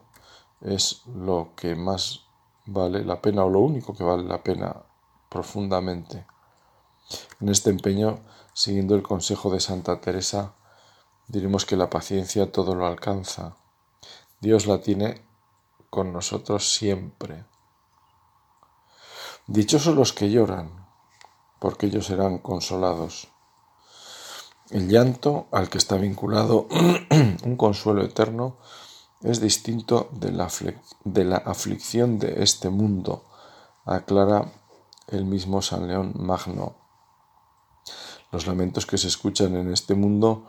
es 0.60 1.02
lo 1.06 1.52
que 1.56 1.74
más 1.74 2.23
vale 2.66 3.04
la 3.04 3.20
pena 3.20 3.44
o 3.44 3.50
lo 3.50 3.60
único 3.60 3.94
que 3.94 4.04
vale 4.04 4.24
la 4.24 4.42
pena 4.42 4.74
profundamente. 5.28 6.26
En 7.40 7.48
este 7.48 7.70
empeño, 7.70 8.20
siguiendo 8.52 8.94
el 8.94 9.02
consejo 9.02 9.50
de 9.50 9.60
Santa 9.60 10.00
Teresa, 10.00 10.54
diremos 11.28 11.66
que 11.66 11.76
la 11.76 11.90
paciencia 11.90 12.50
todo 12.50 12.74
lo 12.74 12.86
alcanza. 12.86 13.56
Dios 14.40 14.66
la 14.66 14.80
tiene 14.80 15.26
con 15.90 16.12
nosotros 16.12 16.72
siempre. 16.72 17.44
Dichosos 19.46 19.94
los 19.94 20.12
que 20.12 20.30
lloran, 20.30 20.86
porque 21.58 21.86
ellos 21.86 22.06
serán 22.06 22.38
consolados. 22.38 23.28
El 24.70 24.88
llanto 24.88 25.46
al 25.52 25.68
que 25.68 25.78
está 25.78 25.96
vinculado 25.96 26.66
un 27.44 27.56
consuelo 27.56 28.02
eterno 28.02 28.56
es 29.24 29.40
distinto 29.40 30.10
de 30.12 30.30
la, 30.32 30.48
de 31.04 31.24
la 31.24 31.38
aflicción 31.38 32.18
de 32.18 32.42
este 32.42 32.68
mundo, 32.68 33.24
aclara 33.86 34.52
el 35.08 35.24
mismo 35.24 35.62
San 35.62 35.88
León 35.88 36.12
Magno. 36.14 36.76
Los 38.30 38.46
lamentos 38.46 38.84
que 38.84 38.98
se 38.98 39.08
escuchan 39.08 39.56
en 39.56 39.72
este 39.72 39.94
mundo 39.94 40.46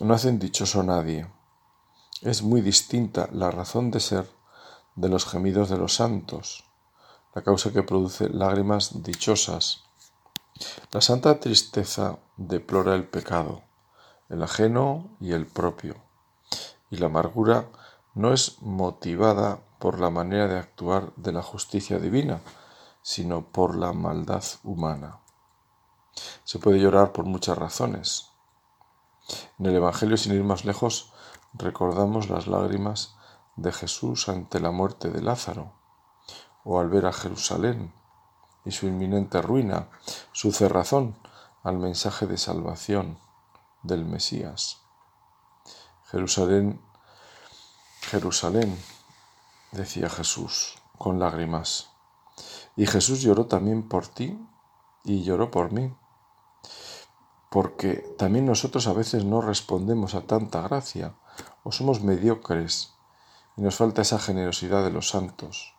no 0.00 0.14
hacen 0.14 0.38
dichoso 0.38 0.80
a 0.80 0.84
nadie. 0.84 1.30
Es 2.22 2.42
muy 2.42 2.62
distinta 2.62 3.28
la 3.32 3.50
razón 3.50 3.90
de 3.90 4.00
ser 4.00 4.30
de 4.94 5.10
los 5.10 5.26
gemidos 5.26 5.68
de 5.68 5.76
los 5.76 5.94
santos, 5.94 6.64
la 7.34 7.42
causa 7.42 7.70
que 7.70 7.82
produce 7.82 8.30
lágrimas 8.30 9.02
dichosas. 9.02 9.84
La 10.90 11.02
santa 11.02 11.38
tristeza 11.38 12.18
deplora 12.38 12.94
el 12.94 13.06
pecado, 13.06 13.62
el 14.30 14.42
ajeno 14.42 15.10
y 15.20 15.32
el 15.32 15.46
propio, 15.46 15.96
y 16.90 16.96
la 16.96 17.06
amargura 17.06 17.68
no 18.16 18.32
es 18.32 18.62
motivada 18.62 19.60
por 19.78 20.00
la 20.00 20.08
manera 20.08 20.48
de 20.48 20.58
actuar 20.58 21.12
de 21.16 21.32
la 21.32 21.42
justicia 21.42 21.98
divina, 21.98 22.40
sino 23.02 23.44
por 23.44 23.76
la 23.76 23.92
maldad 23.92 24.42
humana. 24.64 25.20
Se 26.44 26.58
puede 26.58 26.80
llorar 26.80 27.12
por 27.12 27.26
muchas 27.26 27.58
razones. 27.58 28.30
En 29.58 29.66
el 29.66 29.76
Evangelio, 29.76 30.16
sin 30.16 30.32
ir 30.32 30.44
más 30.44 30.64
lejos, 30.64 31.12
recordamos 31.52 32.30
las 32.30 32.46
lágrimas 32.46 33.16
de 33.54 33.70
Jesús 33.70 34.30
ante 34.30 34.60
la 34.60 34.70
muerte 34.70 35.10
de 35.10 35.20
Lázaro, 35.20 35.74
o 36.64 36.80
al 36.80 36.88
ver 36.88 37.04
a 37.04 37.12
Jerusalén 37.12 37.92
y 38.64 38.70
su 38.70 38.86
inminente 38.86 39.42
ruina, 39.42 39.90
su 40.32 40.52
cerrazón 40.52 41.18
al 41.62 41.76
mensaje 41.76 42.26
de 42.26 42.38
salvación 42.38 43.18
del 43.82 44.06
Mesías. 44.06 44.78
Jerusalén, 46.10 46.80
Jerusalén, 48.10 48.76
decía 49.72 50.08
Jesús 50.08 50.76
con 50.98 51.18
lágrimas. 51.18 51.90
Y 52.76 52.86
Jesús 52.86 53.22
lloró 53.22 53.46
también 53.46 53.88
por 53.88 54.06
ti 54.06 54.38
y 55.04 55.24
lloró 55.24 55.50
por 55.50 55.72
mí 55.72 55.94
porque 57.56 58.14
también 58.18 58.44
nosotros 58.44 58.86
a 58.86 58.92
veces 58.92 59.24
no 59.24 59.40
respondemos 59.40 60.14
a 60.14 60.26
tanta 60.26 60.60
gracia 60.60 61.14
o 61.62 61.72
somos 61.72 62.02
mediocres 62.02 62.92
y 63.56 63.62
nos 63.62 63.76
falta 63.76 64.02
esa 64.02 64.18
generosidad 64.18 64.84
de 64.84 64.90
los 64.90 65.08
santos. 65.08 65.74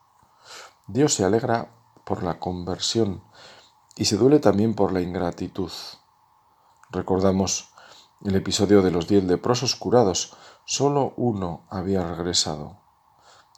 Dios 0.88 1.13
se 1.13 1.24
alegra 1.24 1.69
por 2.03 2.24
la 2.24 2.39
conversión 2.39 3.22
y 3.96 4.05
se 4.05 4.17
duele 4.17 4.39
también 4.39 4.74
por 4.74 4.91
la 4.91 5.01
ingratitud. 5.01 5.72
Recordamos 6.89 7.69
el 8.25 8.36
episodio 8.36 8.81
de 8.81 8.91
los 8.91 9.07
diez 9.07 9.24
leprosos 9.24 9.75
curados. 9.75 10.36
Solo 10.65 11.13
uno 11.17 11.62
había 11.69 12.03
regresado. 12.03 12.77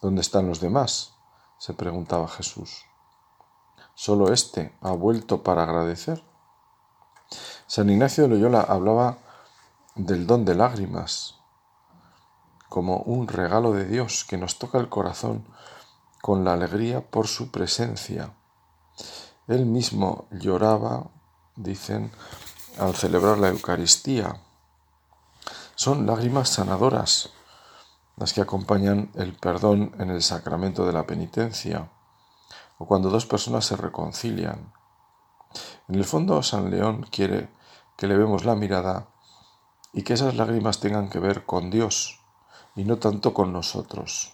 ¿Dónde 0.02 0.22
están 0.22 0.48
los 0.48 0.60
demás? 0.60 1.14
se 1.58 1.74
preguntaba 1.74 2.28
Jesús. 2.28 2.86
¿Solo 3.94 4.32
éste 4.32 4.78
ha 4.82 4.92
vuelto 4.92 5.44
para 5.44 5.64
agradecer? 5.64 6.24
San 7.68 7.90
Ignacio 7.90 8.24
de 8.24 8.30
Loyola 8.30 8.62
hablaba 8.62 9.18
del 9.96 10.26
don 10.26 10.46
de 10.46 10.56
lágrimas 10.56 11.36
como 12.70 12.98
un 13.00 13.28
regalo 13.28 13.74
de 13.74 13.86
Dios 13.86 14.24
que 14.24 14.38
nos 14.38 14.58
toca 14.58 14.78
el 14.78 14.88
corazón 14.88 15.46
con 16.22 16.46
la 16.46 16.54
alegría 16.54 17.02
por 17.02 17.28
su 17.28 17.52
presencia. 17.52 18.34
Él 19.48 19.66
mismo 19.66 20.28
lloraba, 20.32 21.10
dicen, 21.56 22.12
al 22.78 22.96
celebrar 22.96 23.40
la 23.40 23.50
Eucaristía. 23.50 24.40
Son 25.80 26.06
lágrimas 26.06 26.50
sanadoras 26.50 27.30
las 28.18 28.34
que 28.34 28.42
acompañan 28.42 29.14
el 29.16 29.32
perdón 29.32 29.96
en 29.98 30.10
el 30.10 30.22
sacramento 30.22 30.86
de 30.86 30.92
la 30.92 31.08
penitencia 31.08 31.90
o 32.78 32.86
cuando 32.86 33.10
dos 33.10 33.26
personas 33.26 33.64
se 33.64 33.78
reconcilian. 33.78 34.74
En 35.88 35.96
el 35.96 36.04
fondo, 36.04 36.44
San 36.44 36.70
León 36.70 37.08
quiere 37.10 37.50
que 37.96 38.08
le 38.08 38.18
vemos 38.18 38.44
la 38.44 38.56
mirada 38.56 39.08
y 39.94 40.02
que 40.04 40.16
esas 40.16 40.36
lágrimas 40.36 40.82
tengan 40.82 41.10
que 41.10 41.20
ver 41.20 41.46
con 41.46 41.70
Dios 41.70 42.20
y 42.76 42.84
no 42.84 42.98
tanto 42.98 43.34
con 43.34 43.54
nosotros. 43.54 44.34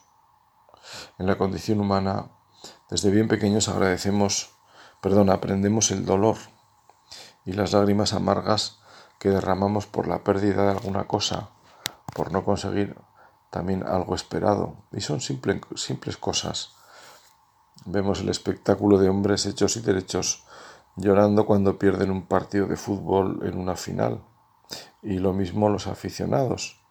En 1.20 1.28
la 1.28 1.38
condición 1.38 1.80
humana, 1.80 2.32
desde 2.90 3.12
bien 3.12 3.28
pequeños 3.28 3.70
agradecemos, 3.70 4.50
perdón, 5.00 5.30
aprendemos 5.30 5.92
el 5.92 6.08
dolor 6.08 6.38
y 7.46 7.54
las 7.54 7.74
lágrimas 7.74 8.14
amargas 8.14 8.80
que 9.20 9.30
derramamos 9.30 9.88
por 9.88 10.08
la 10.08 10.24
pérdida 10.24 10.64
de 10.64 10.72
alguna 10.72 11.06
cosa, 11.06 11.50
por 12.14 12.32
no 12.32 12.44
conseguir 12.44 12.96
también 13.50 13.86
algo 13.88 14.16
esperado. 14.16 14.76
Y 14.92 15.02
son 15.02 15.22
simples 15.22 16.18
cosas. 16.20 16.72
Vemos 17.86 18.22
el 18.22 18.30
espectáculo 18.30 18.98
de 18.98 19.10
hombres 19.10 19.46
hechos 19.46 19.78
y 19.78 19.82
derechos 19.82 20.44
llorando 20.96 21.46
cuando 21.46 21.78
pierden 21.78 22.12
un 22.12 22.26
partido 22.26 22.68
de 22.68 22.78
fútbol 22.78 23.42
en 23.44 23.58
una 23.58 23.76
final. 23.76 24.24
Y 25.02 25.20
lo 25.20 25.34
mismo 25.34 25.70
los 25.70 25.88
aficionados, 25.88 26.82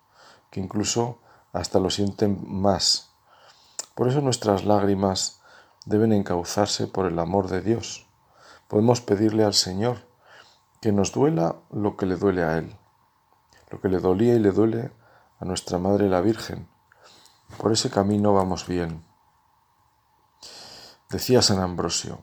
que 0.51 0.61
incluso 0.61 1.19
hasta 1.53 1.81
lo 1.81 1.91
sienten 1.91 2.41
más. 2.47 3.11
Por 3.95 4.09
eso 4.09 4.21
nuestras 4.21 4.65
lágrimas 4.65 5.41
deben 5.87 6.13
encauzarse 6.13 6.87
por 6.87 7.07
el 7.07 7.19
amor 7.19 7.49
de 7.49 7.61
Dios. 7.61 8.07
Podemos 8.69 9.01
pedirle 9.01 9.45
al 9.45 9.55
Señor 9.55 9.99
que 10.85 10.93
nos 10.93 11.13
duela 11.13 11.57
lo 11.71 11.97
que 11.97 12.05
le 12.05 12.17
duele 12.17 12.45
a 12.45 12.59
Él, 12.59 12.77
lo 13.71 13.81
que 13.81 13.89
le 13.89 14.01
dolía 14.01 14.35
y 14.35 14.39
le 14.39 14.53
duele 14.53 14.93
a 15.41 15.47
nuestra 15.47 15.79
Madre 15.79 16.11
la 16.11 16.21
Virgen. 16.21 16.69
Por 17.57 17.73
ese 17.73 17.89
camino 17.89 18.35
vamos 18.35 18.67
bien. 18.67 19.03
Decía 21.09 21.41
San 21.41 21.61
Ambrosio, 21.61 22.19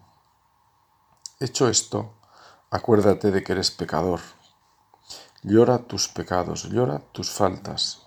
hecho 1.39 1.69
esto, 1.69 2.13
acuérdate 2.69 3.31
de 3.31 3.41
que 3.43 3.53
eres 3.53 3.71
pecador. 3.71 4.19
Llora 5.41 5.79
tus 5.79 6.07
pecados, 6.07 6.69
llora 6.69 6.99
tus 7.13 7.31
faltas. 7.31 8.05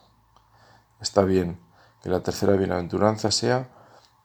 Está 1.01 1.25
bien 1.25 1.59
que 2.01 2.11
la 2.11 2.23
tercera 2.23 2.53
bienaventuranza 2.53 3.33
sea 3.33 3.71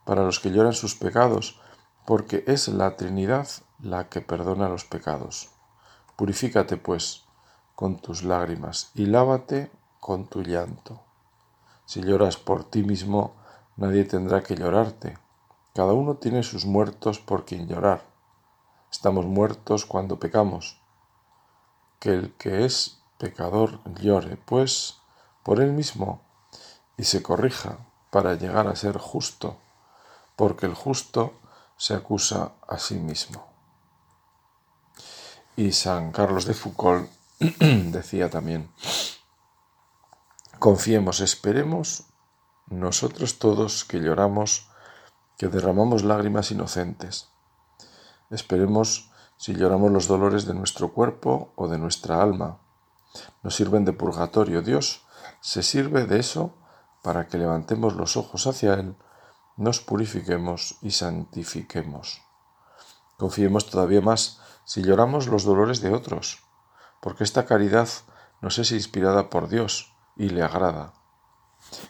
para 0.05 0.23
los 0.23 0.39
que 0.39 0.51
lloran 0.51 0.73
sus 0.73 0.93
pecados, 0.93 1.59
porque 2.05 2.43
es 2.45 2.67
la 2.67 2.97
Trinidad 2.97 3.47
la 3.79 4.09
que 4.09 4.21
perdona 4.21 4.69
los 4.69 4.85
pecados. 4.85 5.55
Purifícate, 6.19 6.75
pues, 6.75 7.23
con 7.75 7.95
tus 7.95 8.23
lágrimas 8.23 8.91
y 8.93 9.05
lávate 9.05 9.71
con 10.01 10.27
tu 10.27 10.41
llanto. 10.41 10.99
Si 11.85 12.01
lloras 12.01 12.35
por 12.35 12.65
ti 12.65 12.83
mismo, 12.83 13.35
nadie 13.77 14.03
tendrá 14.03 14.43
que 14.43 14.57
llorarte. 14.57 15.17
Cada 15.73 15.93
uno 15.93 16.15
tiene 16.15 16.43
sus 16.43 16.65
muertos 16.65 17.19
por 17.19 17.45
quien 17.45 17.69
llorar. 17.69 18.03
Estamos 18.91 19.27
muertos 19.27 19.85
cuando 19.85 20.19
pecamos. 20.19 20.81
Que 22.01 22.09
el 22.09 22.33
que 22.33 22.65
es 22.65 23.01
pecador 23.17 23.79
llore, 24.01 24.35
pues, 24.35 24.97
por 25.41 25.61
él 25.61 25.71
mismo 25.71 26.19
y 26.97 27.05
se 27.05 27.23
corrija 27.23 27.77
para 28.09 28.33
llegar 28.33 28.67
a 28.67 28.75
ser 28.75 28.97
justo, 28.97 29.55
porque 30.35 30.65
el 30.65 30.73
justo 30.73 31.31
se 31.77 31.93
acusa 31.93 32.51
a 32.67 32.77
sí 32.77 32.95
mismo. 32.95 33.48
Y 35.59 35.73
San 35.73 36.13
Carlos 36.13 36.45
de 36.45 36.53
Foucault 36.53 37.09
decía 37.59 38.29
también, 38.29 38.71
confiemos, 40.57 41.19
esperemos 41.19 42.05
nosotros 42.67 43.39
todos 43.39 43.83
que 43.83 43.99
lloramos, 43.99 44.69
que 45.37 45.49
derramamos 45.49 46.05
lágrimas 46.05 46.51
inocentes. 46.51 47.27
Esperemos 48.29 49.11
si 49.35 49.53
lloramos 49.53 49.91
los 49.91 50.07
dolores 50.07 50.45
de 50.45 50.53
nuestro 50.53 50.93
cuerpo 50.93 51.51
o 51.57 51.67
de 51.67 51.77
nuestra 51.77 52.21
alma 52.21 52.61
nos 53.43 53.53
sirven 53.53 53.83
de 53.83 53.91
purgatorio. 53.91 54.61
Dios 54.61 55.03
se 55.41 55.61
sirve 55.61 56.05
de 56.05 56.19
eso 56.19 56.55
para 57.03 57.27
que 57.27 57.37
levantemos 57.37 57.95
los 57.95 58.15
ojos 58.15 58.47
hacia 58.47 58.75
Él, 58.75 58.95
nos 59.57 59.81
purifiquemos 59.81 60.77
y 60.81 60.91
santifiquemos. 60.91 62.21
Confiemos 63.17 63.69
todavía 63.69 63.99
más 63.99 64.39
si 64.69 64.83
lloramos 64.83 65.25
los 65.25 65.45
dolores 65.45 65.81
de 65.81 65.91
otros, 65.91 66.43
porque 67.01 67.23
esta 67.23 67.47
caridad 67.47 67.89
nos 68.39 68.59
es 68.59 68.71
inspirada 68.71 69.31
por 69.31 69.49
Dios 69.49 69.95
y 70.15 70.29
le 70.29 70.43
agrada. 70.43 70.93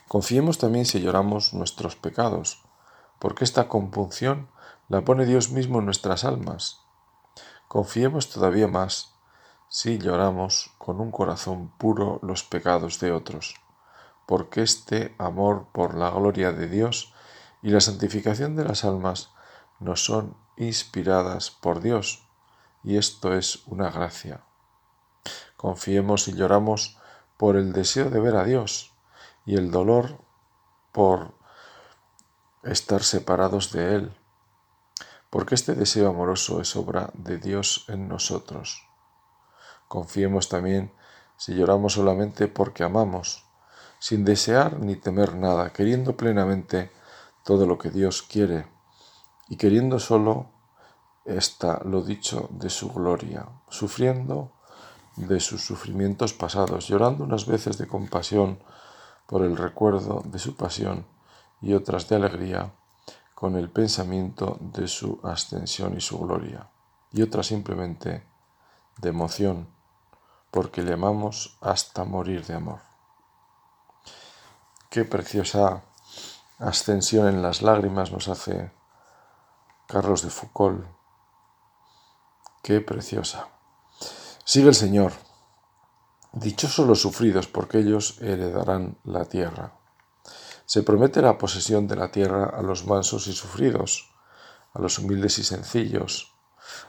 Confiemos 0.08 0.56
también 0.56 0.86
si 0.86 0.98
lloramos 0.98 1.52
nuestros 1.52 1.94
pecados, 1.94 2.62
porque 3.18 3.44
esta 3.44 3.68
compunción 3.68 4.48
la 4.88 5.04
pone 5.04 5.26
Dios 5.26 5.50
mismo 5.50 5.80
en 5.80 5.84
nuestras 5.84 6.24
almas. 6.24 6.80
Confiemos 7.68 8.30
todavía 8.30 8.66
más 8.66 9.12
si 9.68 9.98
lloramos 9.98 10.70
con 10.78 11.02
un 11.02 11.10
corazón 11.10 11.70
puro 11.76 12.18
los 12.22 12.44
pecados 12.44 12.98
de 12.98 13.12
otros, 13.12 13.56
porque 14.24 14.62
este 14.62 15.14
amor 15.18 15.66
por 15.72 15.94
la 15.94 16.08
gloria 16.08 16.52
de 16.52 16.66
Dios 16.66 17.12
y 17.60 17.72
la 17.72 17.82
santificación 17.82 18.56
de 18.56 18.64
las 18.64 18.86
almas 18.86 19.34
nos 19.80 20.02
son 20.02 20.34
inspiradas 20.56 21.50
por 21.50 21.82
Dios, 21.82 22.29
y 22.82 22.96
esto 22.96 23.34
es 23.34 23.66
una 23.66 23.90
gracia. 23.90 24.44
Confiemos 25.56 26.28
y 26.28 26.32
lloramos 26.32 26.98
por 27.36 27.56
el 27.56 27.72
deseo 27.72 28.10
de 28.10 28.20
ver 28.20 28.36
a 28.36 28.44
Dios 28.44 28.94
y 29.44 29.56
el 29.56 29.70
dolor 29.70 30.18
por 30.92 31.34
estar 32.62 33.02
separados 33.02 33.72
de 33.72 33.94
Él, 33.94 34.16
porque 35.30 35.54
este 35.54 35.74
deseo 35.74 36.08
amoroso 36.08 36.60
es 36.60 36.76
obra 36.76 37.10
de 37.14 37.38
Dios 37.38 37.84
en 37.88 38.08
nosotros. 38.08 38.86
Confiemos 39.88 40.48
también 40.48 40.92
si 41.36 41.54
lloramos 41.54 41.94
solamente 41.94 42.48
porque 42.48 42.84
amamos, 42.84 43.44
sin 43.98 44.24
desear 44.24 44.78
ni 44.78 44.96
temer 44.96 45.34
nada, 45.36 45.72
queriendo 45.72 46.16
plenamente 46.16 46.92
todo 47.44 47.66
lo 47.66 47.78
que 47.78 47.90
Dios 47.90 48.22
quiere 48.22 48.66
y 49.48 49.56
queriendo 49.56 49.98
solo 49.98 50.50
está 51.24 51.80
lo 51.84 52.02
dicho 52.02 52.48
de 52.50 52.70
su 52.70 52.90
gloria, 52.92 53.46
sufriendo 53.68 54.52
de 55.16 55.40
sus 55.40 55.64
sufrimientos 55.64 56.32
pasados, 56.32 56.88
llorando 56.88 57.24
unas 57.24 57.46
veces 57.46 57.78
de 57.78 57.86
compasión 57.86 58.62
por 59.26 59.42
el 59.42 59.56
recuerdo 59.56 60.22
de 60.24 60.38
su 60.38 60.56
pasión 60.56 61.06
y 61.60 61.74
otras 61.74 62.08
de 62.08 62.16
alegría 62.16 62.72
con 63.34 63.56
el 63.56 63.70
pensamiento 63.70 64.58
de 64.60 64.88
su 64.88 65.20
ascensión 65.22 65.96
y 65.96 66.00
su 66.00 66.18
gloria, 66.18 66.70
y 67.12 67.22
otras 67.22 67.46
simplemente 67.46 68.26
de 68.98 69.08
emoción 69.08 69.68
porque 70.50 70.82
le 70.82 70.94
amamos 70.94 71.56
hasta 71.60 72.04
morir 72.04 72.44
de 72.44 72.54
amor. 72.54 72.80
Qué 74.90 75.04
preciosa 75.04 75.84
ascensión 76.58 77.28
en 77.28 77.42
las 77.42 77.62
lágrimas 77.62 78.10
nos 78.10 78.28
hace 78.28 78.72
Carlos 79.86 80.22
de 80.22 80.30
Foucault. 80.30 80.99
Qué 82.62 82.82
preciosa. 82.82 83.48
Sigue 84.44 84.68
el 84.68 84.74
Señor. 84.74 85.12
Dichosos 86.32 86.86
los 86.86 87.00
sufridos, 87.00 87.48
porque 87.48 87.78
ellos 87.78 88.18
heredarán 88.20 88.98
la 89.02 89.24
tierra. 89.24 89.72
Se 90.66 90.82
promete 90.82 91.22
la 91.22 91.38
posesión 91.38 91.88
de 91.88 91.96
la 91.96 92.12
tierra 92.12 92.44
a 92.44 92.60
los 92.60 92.86
mansos 92.86 93.28
y 93.28 93.32
sufridos, 93.32 94.12
a 94.74 94.80
los 94.80 94.98
humildes 94.98 95.38
y 95.38 95.44
sencillos, 95.44 96.34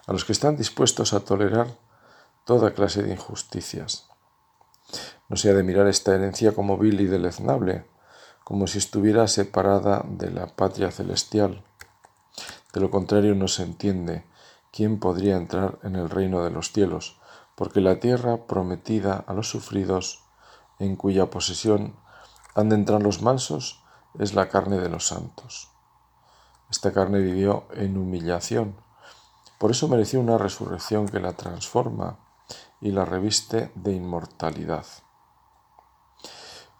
a 0.08 0.12
los 0.12 0.26
que 0.26 0.34
están 0.34 0.58
dispuestos 0.58 1.14
a 1.14 1.22
tolerar 1.22 1.68
toda 2.44 2.74
clase 2.74 3.02
de 3.02 3.12
injusticias. 3.12 4.10
No 5.30 5.38
se 5.38 5.50
ha 5.50 5.54
de 5.54 5.64
mirar 5.64 5.88
esta 5.88 6.14
herencia 6.14 6.54
como 6.54 6.78
vil 6.78 7.00
y 7.00 7.06
deleznable, 7.06 7.88
como 8.44 8.68
si 8.68 8.78
estuviera 8.78 9.26
separada 9.30 10.04
de 10.06 10.32
la 10.32 10.48
patria 10.48 10.92
celestial. 10.92 11.64
De 12.74 12.82
lo 12.82 12.92
contrario 12.92 13.36
no 13.36 13.48
se 13.48 13.64
entiende 13.64 14.26
¿quién 14.72 15.00
podría 15.00 15.36
entrar 15.36 15.80
en 15.84 15.96
el 15.96 16.10
reino 16.10 16.44
de 16.44 16.52
los 16.52 16.72
cielos? 16.72 17.20
Porque 17.56 17.82
la 17.82 18.00
tierra 18.00 18.48
prometida 18.48 19.24
a 19.28 19.34
los 19.34 19.50
sufridos, 19.50 20.24
en 20.80 20.96
cuya 20.96 21.30
posesión 21.30 21.96
han 22.56 22.70
de 22.70 22.76
entrar 22.76 23.02
los 23.02 23.22
mansos, 23.22 23.84
es 24.20 24.34
la 24.34 24.50
carne 24.50 24.80
de 24.80 24.90
los 24.90 25.08
santos. 25.08 25.70
Esta 26.70 26.92
carne 26.94 27.20
vivió 27.20 27.66
en 27.74 27.98
humillación, 27.98 28.76
por 29.58 29.72
eso 29.72 29.88
mereció 29.88 30.20
una 30.20 30.38
resurrección 30.38 31.08
que 31.08 31.20
la 31.20 31.34
transforma 31.34 32.18
y 32.80 32.92
la 32.92 33.06
reviste 33.06 33.72
de 33.76 33.94
inmortalidad, 33.94 34.86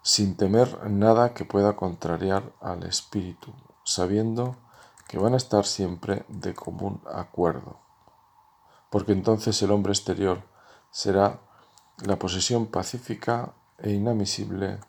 sin 0.02 0.36
temer 0.36 0.90
nada 0.90 1.32
que 1.32 1.44
pueda 1.44 1.76
contrariar 1.76 2.52
al 2.60 2.82
espíritu, 2.82 3.52
sabiendo 3.84 4.56
que 5.06 5.18
van 5.18 5.34
a 5.34 5.36
estar 5.36 5.64
siempre 5.64 6.24
de 6.28 6.54
común 6.54 7.02
acuerdo, 7.06 7.81
porque 8.92 9.12
entonces 9.12 9.60
el 9.62 9.70
hombre 9.70 9.94
exterior 9.94 10.42
será 10.90 11.40
la 12.04 12.18
posesión 12.18 12.66
pacífica 12.66 13.54
e 13.78 13.90
inamisible 13.90 14.80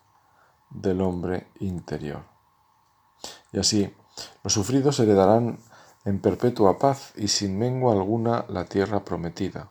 del 0.69 0.99
hombre 0.99 1.47
interior. 1.61 2.25
Y 3.53 3.59
así, 3.59 3.95
los 4.43 4.51
sufridos 4.51 4.99
heredarán 4.99 5.57
en 6.03 6.19
perpetua 6.19 6.77
paz 6.79 7.13
y 7.15 7.29
sin 7.29 7.57
mengua 7.57 7.93
alguna 7.93 8.43
la 8.49 8.65
tierra 8.65 9.05
prometida, 9.05 9.69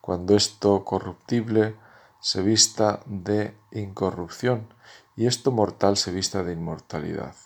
cuando 0.00 0.34
esto 0.34 0.84
corruptible 0.84 1.76
se 2.20 2.42
vista 2.42 3.02
de 3.06 3.56
incorrupción 3.70 4.66
y 5.14 5.26
esto 5.26 5.52
mortal 5.52 5.96
se 5.96 6.10
vista 6.10 6.42
de 6.42 6.54
inmortalidad. 6.54 7.36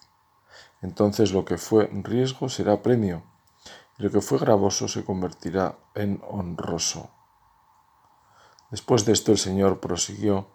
Entonces 0.80 1.32
lo 1.32 1.44
que 1.44 1.58
fue 1.58 1.90
riesgo 1.92 2.48
será 2.48 2.80
premio, 2.80 3.24
que 4.10 4.20
fue 4.20 4.38
gravoso 4.38 4.88
se 4.88 5.04
convertirá 5.04 5.78
en 5.94 6.22
honroso. 6.28 7.10
Después 8.70 9.04
de 9.04 9.12
esto 9.12 9.32
el 9.32 9.38
Señor 9.38 9.80
prosiguió 9.80 10.48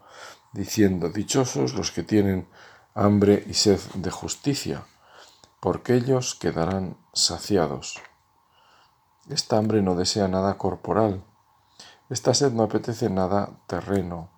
diciendo, 0.51 1.09
Dichosos 1.09 1.73
los 1.73 1.91
que 1.91 2.03
tienen 2.03 2.47
hambre 2.95 3.43
y 3.47 3.53
sed 3.53 3.79
de 3.93 4.09
justicia, 4.09 4.85
porque 5.59 5.93
ellos 5.93 6.35
quedarán 6.35 6.97
saciados. 7.13 8.01
Esta 9.29 9.57
hambre 9.57 9.81
no 9.81 9.95
desea 9.95 10.27
nada 10.27 10.57
corporal, 10.57 11.23
esta 12.09 12.33
sed 12.33 12.53
no 12.53 12.63
apetece 12.63 13.09
nada 13.09 13.59
terreno. 13.67 14.29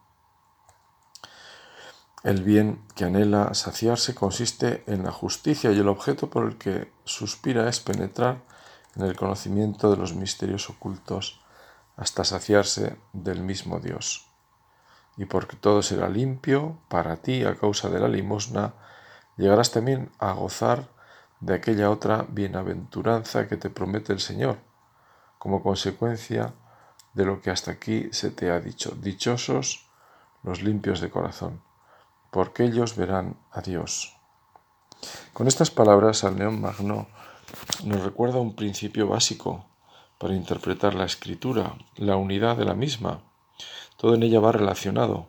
El 2.23 2.43
bien 2.43 2.85
que 2.95 3.05
anhela 3.05 3.53
saciarse 3.53 4.13
consiste 4.13 4.83
en 4.87 5.03
la 5.03 5.11
justicia 5.11 5.71
y 5.71 5.79
el 5.79 5.87
objeto 5.87 6.29
por 6.29 6.47
el 6.47 6.57
que 6.57 6.91
suspira 7.05 7.69
es 7.69 7.79
penetrar 7.79 8.43
en 8.99 9.05
el 9.05 9.15
conocimiento 9.15 9.89
de 9.89 9.97
los 9.97 10.13
misterios 10.13 10.69
ocultos 10.69 11.39
hasta 11.95 12.25
saciarse 12.25 12.97
del 13.13 13.41
mismo 13.41 13.79
Dios. 13.79 14.27
Y 15.15 15.25
porque 15.25 15.55
todo 15.55 15.81
será 15.81 16.09
limpio 16.09 16.77
para 16.89 17.17
ti 17.17 17.45
a 17.45 17.55
causa 17.55 17.89
de 17.89 17.99
la 17.99 18.09
limosna, 18.09 18.73
llegarás 19.37 19.71
también 19.71 20.11
a 20.19 20.33
gozar 20.33 20.89
de 21.39 21.53
aquella 21.53 21.89
otra 21.89 22.25
bienaventuranza 22.27 23.47
que 23.47 23.55
te 23.55 23.69
promete 23.69 24.11
el 24.11 24.19
Señor, 24.19 24.57
como 25.37 25.63
consecuencia 25.63 26.53
de 27.13 27.25
lo 27.25 27.41
que 27.41 27.51
hasta 27.51 27.71
aquí 27.71 28.09
se 28.11 28.31
te 28.31 28.51
ha 28.51 28.59
dicho. 28.59 28.91
Dichosos 28.99 29.89
los 30.43 30.61
limpios 30.61 30.99
de 30.99 31.09
corazón, 31.09 31.61
porque 32.31 32.65
ellos 32.65 32.97
verán 32.97 33.37
a 33.51 33.61
Dios. 33.61 34.17
Con 35.33 35.47
estas 35.47 35.71
palabras, 35.71 36.17
San 36.17 36.37
León 36.37 36.59
Magno 36.59 37.07
nos 37.83 38.01
recuerda 38.01 38.39
un 38.39 38.55
principio 38.55 39.07
básico 39.07 39.65
para 40.17 40.35
interpretar 40.35 40.95
la 40.95 41.05
escritura, 41.05 41.77
la 41.95 42.17
unidad 42.17 42.57
de 42.57 42.65
la 42.65 42.73
misma. 42.73 43.21
Todo 43.97 44.15
en 44.15 44.23
ella 44.23 44.39
va 44.39 44.51
relacionado. 44.51 45.27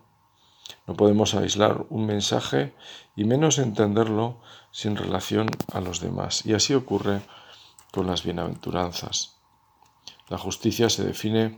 No 0.86 0.94
podemos 0.94 1.34
aislar 1.34 1.86
un 1.90 2.06
mensaje 2.06 2.74
y 3.16 3.24
menos 3.24 3.58
entenderlo 3.58 4.40
sin 4.72 4.96
relación 4.96 5.48
a 5.72 5.80
los 5.80 6.00
demás. 6.00 6.44
Y 6.44 6.54
así 6.54 6.74
ocurre 6.74 7.22
con 7.92 8.06
las 8.06 8.24
bienaventuranzas. 8.24 9.36
La 10.28 10.38
justicia 10.38 10.90
se 10.90 11.04
define 11.04 11.56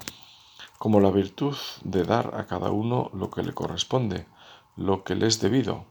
como 0.78 1.00
la 1.00 1.10
virtud 1.10 1.56
de 1.84 2.04
dar 2.04 2.34
a 2.34 2.46
cada 2.46 2.70
uno 2.70 3.10
lo 3.14 3.30
que 3.30 3.42
le 3.42 3.52
corresponde, 3.52 4.26
lo 4.76 5.04
que 5.04 5.14
le 5.14 5.26
es 5.26 5.40
debido. 5.40 5.84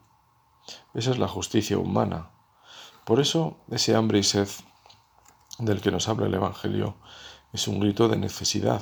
Esa 0.93 1.11
es 1.11 1.17
la 1.17 1.27
justicia 1.27 1.77
humana. 1.77 2.31
Por 3.05 3.19
eso 3.19 3.57
ese 3.69 3.95
hambre 3.95 4.19
y 4.19 4.23
sed 4.23 4.47
del 5.59 5.81
que 5.81 5.91
nos 5.91 6.07
habla 6.07 6.27
el 6.27 6.33
Evangelio 6.33 6.95
es 7.53 7.67
un 7.67 7.79
grito 7.79 8.07
de 8.07 8.17
necesidad 8.17 8.81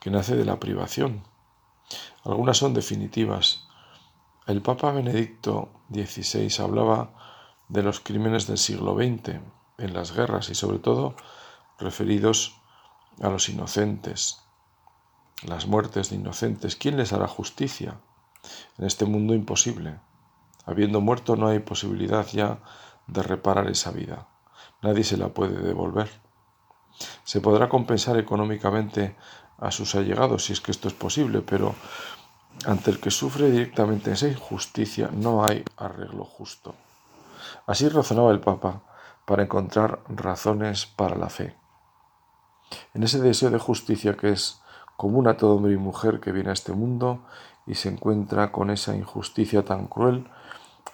que 0.00 0.10
nace 0.10 0.36
de 0.36 0.44
la 0.44 0.58
privación. 0.58 1.22
Algunas 2.24 2.56
son 2.56 2.74
definitivas. 2.74 3.68
El 4.46 4.62
Papa 4.62 4.92
Benedicto 4.92 5.70
XVI 5.92 6.50
hablaba 6.62 7.14
de 7.68 7.82
los 7.82 8.00
crímenes 8.00 8.46
del 8.46 8.58
siglo 8.58 8.94
XX 8.94 9.40
en 9.78 9.94
las 9.94 10.12
guerras 10.12 10.48
y 10.50 10.54
sobre 10.54 10.78
todo 10.78 11.14
referidos 11.78 12.56
a 13.20 13.28
los 13.28 13.48
inocentes, 13.48 14.40
las 15.42 15.66
muertes 15.66 16.10
de 16.10 16.16
inocentes. 16.16 16.76
¿Quién 16.76 16.96
les 16.96 17.12
hará 17.12 17.28
justicia 17.28 18.00
en 18.78 18.86
este 18.86 19.04
mundo 19.04 19.34
imposible? 19.34 19.98
Habiendo 20.64 21.00
muerto 21.00 21.36
no 21.36 21.48
hay 21.48 21.58
posibilidad 21.58 22.26
ya 22.32 22.60
de 23.06 23.22
reparar 23.22 23.68
esa 23.68 23.90
vida. 23.90 24.28
Nadie 24.82 25.04
se 25.04 25.16
la 25.16 25.28
puede 25.28 25.60
devolver. 25.60 26.10
Se 27.24 27.40
podrá 27.40 27.68
compensar 27.68 28.18
económicamente 28.18 29.16
a 29.58 29.70
sus 29.70 29.94
allegados 29.94 30.44
si 30.46 30.52
es 30.52 30.60
que 30.60 30.72
esto 30.72 30.88
es 30.88 30.94
posible, 30.94 31.40
pero 31.42 31.74
ante 32.66 32.90
el 32.90 33.00
que 33.00 33.10
sufre 33.10 33.50
directamente 33.50 34.12
esa 34.12 34.28
injusticia 34.28 35.10
no 35.12 35.44
hay 35.44 35.64
arreglo 35.76 36.24
justo. 36.24 36.74
Así 37.66 37.88
razonaba 37.88 38.30
el 38.30 38.40
Papa 38.40 38.82
para 39.24 39.44
encontrar 39.44 40.00
razones 40.08 40.86
para 40.86 41.16
la 41.16 41.28
fe. 41.28 41.56
En 42.94 43.02
ese 43.02 43.20
deseo 43.20 43.50
de 43.50 43.58
justicia 43.58 44.16
que 44.16 44.30
es 44.30 44.60
común 44.96 45.28
a 45.28 45.36
todo 45.36 45.56
hombre 45.56 45.72
y 45.72 45.76
mujer 45.76 46.20
que 46.20 46.32
viene 46.32 46.50
a 46.50 46.54
este 46.54 46.72
mundo 46.72 47.24
y 47.66 47.74
se 47.74 47.88
encuentra 47.88 48.52
con 48.52 48.70
esa 48.70 48.96
injusticia 48.96 49.64
tan 49.64 49.86
cruel, 49.86 50.28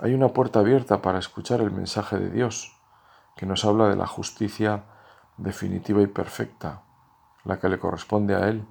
hay 0.01 0.15
una 0.15 0.29
puerta 0.29 0.61
abierta 0.61 1.03
para 1.03 1.19
escuchar 1.19 1.61
el 1.61 1.71
mensaje 1.71 2.19
de 2.19 2.31
Dios, 2.31 2.77
que 3.37 3.47
nos 3.47 3.65
habla 3.65 3.89
de 3.89 3.97
la 3.97 4.07
justicia 4.07 4.85
definitiva 5.37 6.03
y 6.03 6.07
perfecta, 6.07 6.83
la 7.45 7.59
que 7.59 7.69
le 7.69 7.79
corresponde 7.79 8.35
a 8.35 8.49
Él, 8.49 8.67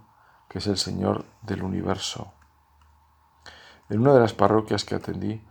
que 0.50 0.60
es 0.60 0.68
el 0.68 0.78
Señor 0.78 1.26
del 1.42 1.64
universo. 1.64 2.34
En 3.90 4.02
una 4.02 4.14
de 4.14 4.20
las 4.20 4.34
parroquias 4.34 4.86
que 4.86 4.96
atendí, 4.96 5.42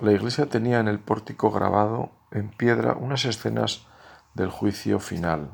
la 0.00 0.12
iglesia 0.12 0.48
tenía 0.48 0.80
en 0.80 0.88
el 0.88 0.98
pórtico 0.98 1.50
grabado 1.50 2.10
en 2.30 2.50
piedra 2.50 2.94
unas 2.94 3.24
escenas 3.24 3.86
del 4.34 4.50
juicio 4.50 4.98
final, 4.98 5.50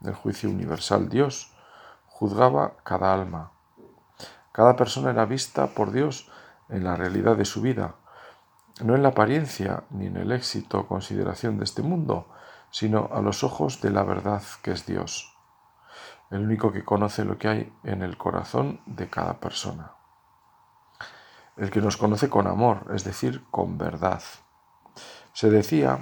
del 0.00 0.14
juicio 0.14 0.50
universal. 0.50 1.08
Dios 1.08 1.54
juzgaba 2.06 2.76
cada 2.82 3.14
alma. 3.14 3.52
Cada 4.52 4.76
persona 4.76 5.10
era 5.10 5.24
vista 5.24 5.68
por 5.68 5.92
Dios 5.92 6.30
en 6.68 6.84
la 6.84 6.96
realidad 6.96 7.36
de 7.36 7.44
su 7.44 7.62
vida, 7.62 7.94
no 8.82 8.94
en 8.94 9.02
la 9.02 9.10
apariencia 9.10 9.84
ni 9.90 10.06
en 10.06 10.16
el 10.16 10.32
éxito 10.32 10.80
o 10.80 10.86
consideración 10.86 11.58
de 11.58 11.64
este 11.64 11.82
mundo, 11.82 12.28
sino 12.70 13.10
a 13.12 13.20
los 13.20 13.44
ojos 13.44 13.80
de 13.80 13.90
la 13.90 14.02
verdad 14.02 14.42
que 14.62 14.72
es 14.72 14.86
Dios, 14.86 15.36
el 16.30 16.40
único 16.40 16.72
que 16.72 16.84
conoce 16.84 17.24
lo 17.24 17.38
que 17.38 17.48
hay 17.48 17.72
en 17.84 18.02
el 18.02 18.16
corazón 18.16 18.80
de 18.86 19.08
cada 19.08 19.40
persona 19.40 19.92
el 21.60 21.70
que 21.70 21.82
nos 21.82 21.98
conoce 21.98 22.30
con 22.30 22.46
amor, 22.46 22.86
es 22.94 23.04
decir, 23.04 23.44
con 23.50 23.76
verdad. 23.76 24.22
Se 25.34 25.50
decía, 25.50 26.00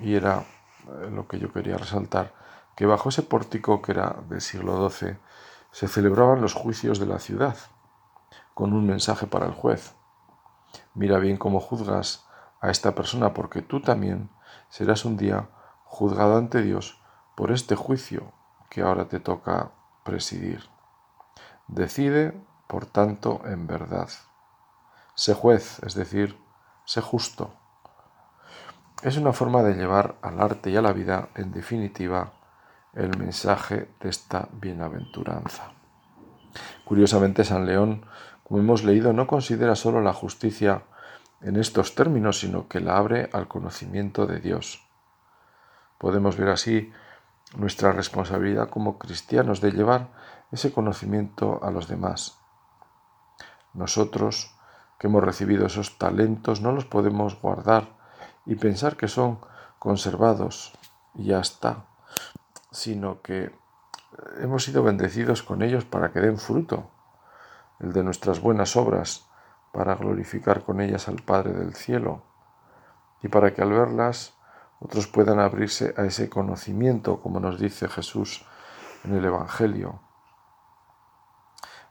y 0.00 0.14
era 0.14 0.38
eh, 0.40 1.10
lo 1.12 1.28
que 1.28 1.38
yo 1.38 1.52
quería 1.52 1.76
resaltar, 1.76 2.34
que 2.74 2.86
bajo 2.86 3.10
ese 3.10 3.22
pórtico 3.22 3.82
que 3.82 3.92
era 3.92 4.16
del 4.28 4.40
siglo 4.40 4.88
XII 4.88 5.18
se 5.70 5.88
celebraban 5.88 6.40
los 6.40 6.54
juicios 6.54 6.98
de 6.98 7.06
la 7.06 7.18
ciudad, 7.18 7.56
con 8.54 8.72
un 8.72 8.86
mensaje 8.86 9.26
para 9.26 9.44
el 9.44 9.52
juez. 9.52 9.94
Mira 10.96 11.18
bien 11.18 11.36
cómo 11.36 11.60
juzgas 11.60 12.26
a 12.62 12.70
esta 12.70 12.94
persona, 12.94 13.34
porque 13.34 13.60
tú 13.60 13.82
también 13.82 14.30
serás 14.70 15.04
un 15.04 15.18
día 15.18 15.50
juzgado 15.84 16.38
ante 16.38 16.62
Dios 16.62 16.98
por 17.36 17.52
este 17.52 17.76
juicio 17.76 18.32
que 18.70 18.80
ahora 18.80 19.06
te 19.06 19.20
toca 19.20 19.72
presidir. 20.04 20.70
Decide, 21.68 22.32
por 22.66 22.86
tanto, 22.86 23.42
en 23.44 23.66
verdad. 23.66 24.08
Sé 25.14 25.34
juez, 25.34 25.80
es 25.82 25.94
decir, 25.94 26.40
sé 26.86 27.02
justo. 27.02 27.52
Es 29.02 29.18
una 29.18 29.34
forma 29.34 29.62
de 29.62 29.74
llevar 29.74 30.16
al 30.22 30.40
arte 30.40 30.70
y 30.70 30.76
a 30.76 30.82
la 30.82 30.94
vida, 30.94 31.28
en 31.34 31.52
definitiva, 31.52 32.32
el 32.94 33.18
mensaje 33.18 33.94
de 34.00 34.08
esta 34.08 34.48
bienaventuranza. 34.50 35.72
Curiosamente, 36.86 37.44
San 37.44 37.66
León, 37.66 38.06
como 38.46 38.60
hemos 38.60 38.84
leído, 38.84 39.12
no 39.12 39.26
considera 39.26 39.74
solo 39.74 40.00
la 40.00 40.12
justicia 40.12 40.84
en 41.40 41.56
estos 41.56 41.96
términos, 41.96 42.38
sino 42.38 42.68
que 42.68 42.78
la 42.78 42.96
abre 42.96 43.28
al 43.32 43.48
conocimiento 43.48 44.24
de 44.24 44.38
Dios. 44.38 44.86
Podemos 45.98 46.36
ver 46.36 46.50
así 46.50 46.92
nuestra 47.56 47.90
responsabilidad 47.90 48.70
como 48.70 48.98
cristianos 48.98 49.60
de 49.60 49.72
llevar 49.72 50.12
ese 50.52 50.72
conocimiento 50.72 51.58
a 51.64 51.72
los 51.72 51.88
demás. 51.88 52.38
Nosotros 53.74 54.54
que 55.00 55.08
hemos 55.08 55.24
recibido 55.24 55.66
esos 55.66 55.98
talentos 55.98 56.60
no 56.60 56.70
los 56.70 56.84
podemos 56.84 57.40
guardar 57.40 57.96
y 58.46 58.54
pensar 58.54 58.96
que 58.96 59.08
son 59.08 59.40
conservados 59.80 60.72
y 61.14 61.24
ya 61.24 61.40
está, 61.40 61.86
sino 62.70 63.22
que 63.22 63.52
hemos 64.40 64.62
sido 64.62 64.84
bendecidos 64.84 65.42
con 65.42 65.62
ellos 65.62 65.84
para 65.84 66.12
que 66.12 66.20
den 66.20 66.38
fruto, 66.38 66.92
el 67.80 67.92
de 67.92 68.02
nuestras 68.02 68.40
buenas 68.40 68.76
obras, 68.76 69.26
para 69.72 69.94
glorificar 69.94 70.64
con 70.64 70.80
ellas 70.80 71.08
al 71.08 71.22
Padre 71.22 71.52
del 71.52 71.74
cielo 71.74 72.22
y 73.22 73.28
para 73.28 73.52
que 73.52 73.60
al 73.60 73.72
verlas 73.72 74.34
otros 74.80 75.06
puedan 75.06 75.38
abrirse 75.38 75.94
a 75.96 76.04
ese 76.04 76.30
conocimiento, 76.30 77.20
como 77.20 77.40
nos 77.40 77.58
dice 77.58 77.88
Jesús 77.88 78.46
en 79.04 79.14
el 79.14 79.24
Evangelio. 79.24 80.00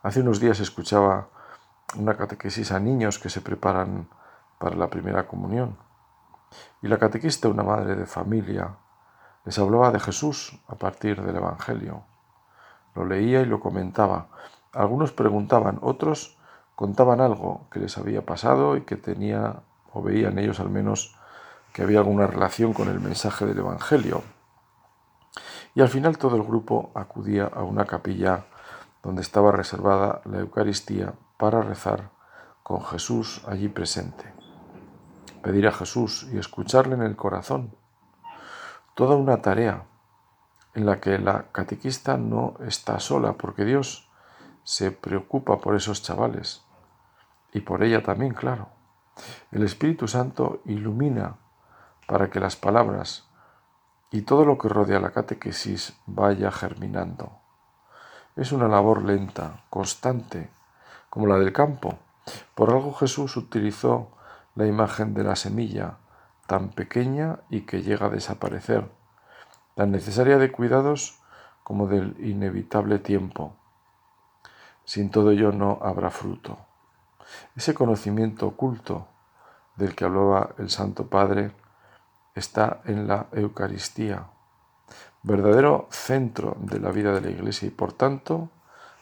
Hace 0.02 0.22
unos 0.22 0.40
días 0.40 0.60
escuchaba 0.60 1.30
una 1.98 2.16
catequesis 2.18 2.72
a 2.72 2.80
niños 2.80 3.20
que 3.20 3.30
se 3.30 3.42
preparan 3.42 4.08
para 4.60 4.76
la 4.76 4.90
primera 4.90 5.28
comunión. 5.28 5.78
Y 6.82 6.88
la 6.88 6.98
catequista, 6.98 7.50
una 7.50 7.64
madre 7.64 7.96
de 7.96 8.06
familia, 8.06 8.78
les 9.46 9.58
hablaba 9.60 9.92
de 9.92 10.00
Jesús 10.00 10.60
a 10.68 10.76
partir 10.76 11.22
del 11.22 11.36
Evangelio. 11.36 12.04
Lo 12.94 13.06
leía 13.06 13.42
y 13.42 13.46
lo 13.46 13.60
comentaba. 13.60 14.30
Algunos 14.76 15.14
preguntaban, 15.14 15.80
otros 15.82 16.38
contaban 16.76 17.22
algo 17.22 17.68
que 17.72 17.80
les 17.80 17.98
había 17.98 18.26
pasado 18.26 18.76
y 18.76 18.82
que 18.82 18.98
tenía, 18.98 19.62
o 19.94 20.02
veían 20.02 20.38
ellos 20.38 20.60
al 20.60 20.70
menos, 20.70 21.16
que 21.72 21.82
había 21.82 22.00
alguna 22.00 22.28
relación 22.28 22.74
con 22.74 22.90
el 22.90 23.00
mensaje 23.00 23.46
del 23.46 23.60
Evangelio. 23.60 24.22
Y 25.74 25.82
al 25.82 25.88
final 25.88 26.18
todo 26.18 26.36
el 26.36 26.44
grupo 26.44 26.92
acudía 26.94 27.46
a 27.46 27.64
una 27.64 27.86
capilla 27.86 28.46
donde 29.02 29.22
estaba 29.22 29.52
reservada 29.52 30.22
la 30.26 30.40
Eucaristía 30.40 31.14
para 31.38 31.62
rezar 31.62 32.10
con 32.64 32.84
Jesús 32.84 33.44
allí 33.48 33.70
presente. 33.70 34.34
Pedir 35.42 35.68
a 35.68 35.72
Jesús 35.72 36.28
y 36.34 36.38
escucharle 36.38 36.96
en 36.96 37.04
el 37.04 37.16
corazón. 37.16 37.76
Toda 38.94 39.16
una 39.16 39.42
tarea 39.42 39.84
en 40.74 40.86
la 40.86 41.00
que 41.00 41.18
la 41.20 41.46
catequista 41.52 42.18
no 42.18 42.56
está 42.66 43.00
sola, 43.00 43.34
porque 43.34 43.64
Dios 43.64 44.05
se 44.66 44.90
preocupa 44.92 45.60
por 45.60 45.76
esos 45.76 46.02
chavales 46.02 46.64
y 47.54 47.62
por 47.62 47.84
ella 47.84 48.02
también, 48.02 48.34
claro. 48.34 48.70
El 49.52 49.64
Espíritu 49.64 50.08
Santo 50.08 50.62
ilumina 50.66 51.36
para 52.08 52.30
que 52.32 52.40
las 52.40 52.56
palabras 52.56 53.30
y 54.12 54.24
todo 54.24 54.44
lo 54.44 54.58
que 54.58 54.68
rodea 54.68 55.00
la 55.00 55.12
catequesis 55.12 55.96
vaya 56.08 56.52
germinando. 56.52 57.32
Es 58.36 58.52
una 58.52 58.68
labor 58.68 59.04
lenta, 59.04 59.64
constante, 59.70 60.50
como 61.12 61.28
la 61.28 61.38
del 61.38 61.54
campo. 61.54 62.00
Por 62.56 62.72
algo 62.72 62.92
Jesús 62.94 63.38
utilizó 63.38 64.10
la 64.56 64.66
imagen 64.66 65.14
de 65.14 65.24
la 65.24 65.36
semilla, 65.36 65.98
tan 66.48 66.70
pequeña 66.70 67.40
y 67.50 67.62
que 67.62 67.84
llega 67.84 68.08
a 68.08 68.10
desaparecer, 68.10 68.90
tan 69.76 69.92
necesaria 69.92 70.40
de 70.40 70.52
cuidados 70.52 71.20
como 71.64 71.88
del 71.88 72.16
inevitable 72.20 72.98
tiempo. 72.98 73.56
Sin 74.86 75.10
todo 75.10 75.32
ello 75.32 75.52
no 75.52 75.80
habrá 75.82 76.10
fruto. 76.12 76.58
Ese 77.56 77.74
conocimiento 77.74 78.48
oculto 78.48 79.08
del 79.76 79.96
que 79.96 80.06
hablaba 80.06 80.52
el 80.58 80.70
Santo 80.70 81.08
Padre 81.08 81.52
está 82.36 82.82
en 82.86 83.08
la 83.08 83.28
Eucaristía, 83.32 84.28
verdadero 85.24 85.88
centro 85.90 86.56
de 86.60 86.80
la 86.80 86.92
vida 86.92 87.14
de 87.14 87.22
la 87.22 87.30
Iglesia 87.30 87.68
y 87.68 87.72
por 87.72 87.94
tanto 87.94 88.50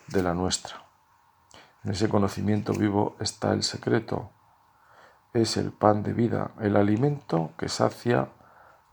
de 0.07 0.23
la 0.23 0.33
nuestra. 0.33 0.83
En 1.83 1.91
ese 1.91 2.07
conocimiento 2.07 2.73
vivo 2.73 3.17
está 3.19 3.51
el 3.51 3.63
secreto. 3.63 4.31
Es 5.33 5.57
el 5.57 5.71
pan 5.71 6.03
de 6.03 6.13
vida, 6.13 6.51
el 6.61 6.77
alimento 6.77 7.51
que 7.57 7.67
sacia 7.67 8.29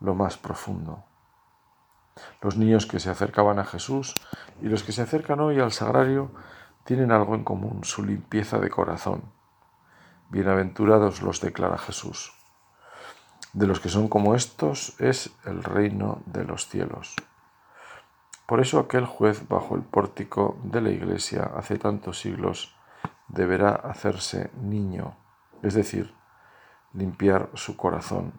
lo 0.01 0.15
más 0.15 0.39
profundo. 0.39 1.05
Los 2.43 2.57
niños 2.57 2.87
que 2.87 2.99
se 2.99 3.11
acercaban 3.11 3.59
a 3.59 3.65
Jesús 3.65 4.15
y 4.61 4.67
los 4.67 4.83
que 4.83 4.93
se 4.93 5.03
acercan 5.03 5.41
hoy 5.41 5.61
al 5.61 5.71
sagrario 5.71 6.33
tienen 6.91 7.13
algo 7.13 7.37
en 7.37 7.45
común, 7.45 7.85
su 7.85 8.05
limpieza 8.05 8.59
de 8.59 8.69
corazón. 8.69 9.23
Bienaventurados 10.29 11.23
los 11.23 11.41
declara 11.41 11.79
Jesús. 11.79 12.33
De 13.53 13.69
los 13.69 13.79
que 13.79 13.89
son 13.89 14.09
como 14.09 14.35
estos 14.35 15.01
es 15.01 15.31
el 15.45 15.63
reino 15.63 16.21
de 16.27 16.43
los 16.43 16.67
cielos. 16.67 17.15
Por 18.45 18.59
eso 18.59 18.81
aquel 18.81 19.07
juez 19.07 19.47
bajo 19.47 19.77
el 19.77 19.83
pórtico 19.83 20.59
de 20.65 20.81
la 20.81 20.91
iglesia 20.91 21.53
hace 21.57 21.79
tantos 21.79 22.19
siglos 22.19 22.75
deberá 23.29 23.71
hacerse 23.71 24.51
niño, 24.61 25.15
es 25.63 25.75
decir, 25.75 26.13
limpiar 26.93 27.51
su 27.55 27.77
corazón, 27.77 28.33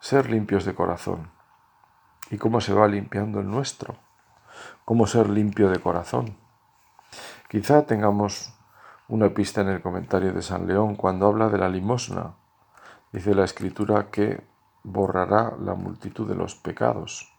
ser 0.00 0.28
limpios 0.28 0.66
de 0.66 0.74
corazón. 0.74 1.30
¿Y 2.30 2.36
cómo 2.36 2.60
se 2.60 2.74
va 2.74 2.86
limpiando 2.86 3.40
el 3.40 3.48
nuestro? 3.48 3.96
¿Cómo 4.84 5.06
ser 5.06 5.30
limpio 5.30 5.70
de 5.70 5.80
corazón? 5.80 6.44
Quizá 7.48 7.86
tengamos 7.86 8.52
una 9.08 9.28
pista 9.30 9.60
en 9.60 9.68
el 9.68 9.80
comentario 9.80 10.32
de 10.32 10.42
San 10.42 10.66
León 10.66 10.96
cuando 10.96 11.26
habla 11.26 11.48
de 11.48 11.58
la 11.58 11.68
limosna. 11.68 12.34
Dice 13.12 13.34
la 13.34 13.44
escritura 13.44 14.10
que 14.10 14.42
borrará 14.82 15.54
la 15.60 15.74
multitud 15.74 16.28
de 16.28 16.34
los 16.34 16.56
pecados. 16.56 17.32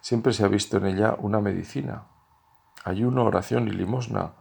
Siempre 0.00 0.32
se 0.32 0.44
ha 0.44 0.48
visto 0.48 0.76
en 0.76 0.86
ella 0.86 1.16
una 1.18 1.40
medicina. 1.40 2.04
Ayuno, 2.84 3.24
oración 3.24 3.66
y 3.66 3.72
limosna 3.72 4.32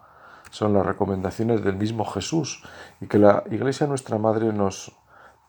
son 0.51 0.73
las 0.73 0.85
recomendaciones 0.85 1.63
del 1.63 1.75
mismo 1.75 2.05
Jesús 2.05 2.63
y 3.01 3.07
que 3.07 3.17
la 3.17 3.43
Iglesia 3.49 3.87
nuestra 3.87 4.19
Madre 4.19 4.53
nos 4.53 4.95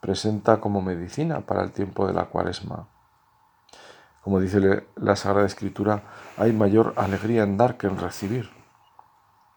presenta 0.00 0.59
como 0.59 0.80
medicina 0.80 1.40
para 1.40 1.62
el 1.62 1.72
tiempo 1.72 2.07
de 2.07 2.14
la 2.14 2.26
cuaresma. 2.26 2.88
Como 4.22 4.40
dice 4.40 4.87
la 4.96 5.16
Sagrada 5.16 5.46
Escritura, 5.46 6.02
hay 6.38 6.54
mayor 6.54 6.94
alegría 6.96 7.42
en 7.42 7.59
dar 7.59 7.76
que 7.76 7.87
en 7.87 7.98
recibir. 7.98 8.63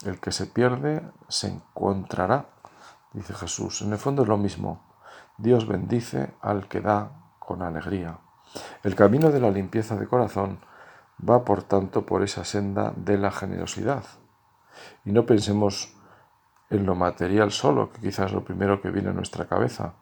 El 0.05 0.19
que 0.19 0.31
se 0.31 0.45
pierde 0.45 1.01
se 1.27 1.47
encontrará, 1.47 2.49
dice 3.13 3.33
Jesús. 3.33 3.81
En 3.81 3.91
el 3.91 3.97
fondo 3.97 4.21
es 4.23 4.27
lo 4.27 4.37
mismo. 4.37 4.85
Dios 5.37 5.67
bendice 5.67 6.35
al 6.41 6.67
que 6.67 6.81
da 6.81 7.33
con 7.39 7.63
alegría. 7.63 8.19
El 8.83 8.95
camino 8.95 9.31
de 9.31 9.39
la 9.39 9.49
limpieza 9.49 9.95
de 9.95 10.07
corazón 10.07 10.59
va, 11.27 11.43
por 11.43 11.63
tanto, 11.63 12.05
por 12.05 12.23
esa 12.23 12.43
senda 12.45 12.93
de 12.95 13.17
la 13.17 13.31
generosidad. 13.31 14.03
Y 15.03 15.11
no 15.11 15.25
pensemos 15.25 15.95
en 16.69 16.85
lo 16.85 16.95
material 16.95 17.51
solo, 17.51 17.91
que 17.91 18.01
quizás 18.01 18.27
es 18.27 18.33
lo 18.33 18.43
primero 18.43 18.81
que 18.81 18.91
viene 18.91 19.09
a 19.09 19.13
nuestra 19.13 19.47
cabeza. 19.47 19.93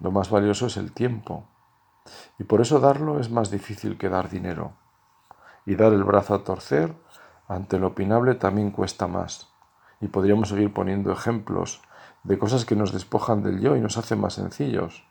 Lo 0.00 0.10
más 0.10 0.30
valioso 0.30 0.66
es 0.66 0.76
el 0.76 0.92
tiempo. 0.92 1.48
Y 2.38 2.44
por 2.44 2.60
eso 2.60 2.78
darlo 2.80 3.20
es 3.20 3.30
más 3.30 3.50
difícil 3.50 3.96
que 3.96 4.08
dar 4.08 4.28
dinero. 4.28 4.72
Y 5.64 5.76
dar 5.76 5.92
el 5.92 6.04
brazo 6.04 6.34
a 6.34 6.44
torcer 6.44 6.94
ante 7.48 7.78
lo 7.78 7.88
opinable 7.88 8.34
también 8.34 8.70
cuesta 8.70 9.08
más. 9.08 9.48
Y 10.00 10.08
podríamos 10.08 10.50
seguir 10.50 10.72
poniendo 10.72 11.10
ejemplos 11.10 11.80
de 12.22 12.38
cosas 12.38 12.64
que 12.64 12.76
nos 12.76 12.92
despojan 12.92 13.42
del 13.42 13.60
yo 13.60 13.74
y 13.74 13.80
nos 13.80 13.96
hacen 13.96 14.20
más 14.20 14.34
sencillos. 14.34 15.04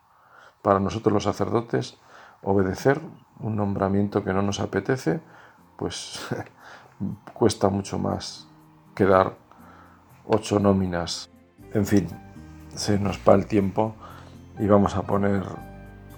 Para 0.61 0.79
nosotros 0.79 1.13
los 1.13 1.23
sacerdotes, 1.23 1.97
obedecer 2.43 3.01
un 3.39 3.55
nombramiento 3.55 4.23
que 4.23 4.33
no 4.33 4.41
nos 4.41 4.59
apetece, 4.59 5.19
pues 5.77 6.25
cuesta 7.33 7.69
mucho 7.69 7.97
más 7.97 8.47
quedar 8.95 9.35
ocho 10.25 10.59
nóminas. 10.59 11.29
En 11.73 11.85
fin, 11.85 12.07
se 12.75 12.99
nos 12.99 13.19
va 13.27 13.33
el 13.33 13.47
tiempo 13.47 13.95
y 14.59 14.67
vamos 14.67 14.95
a 14.95 15.03
poner 15.03 15.43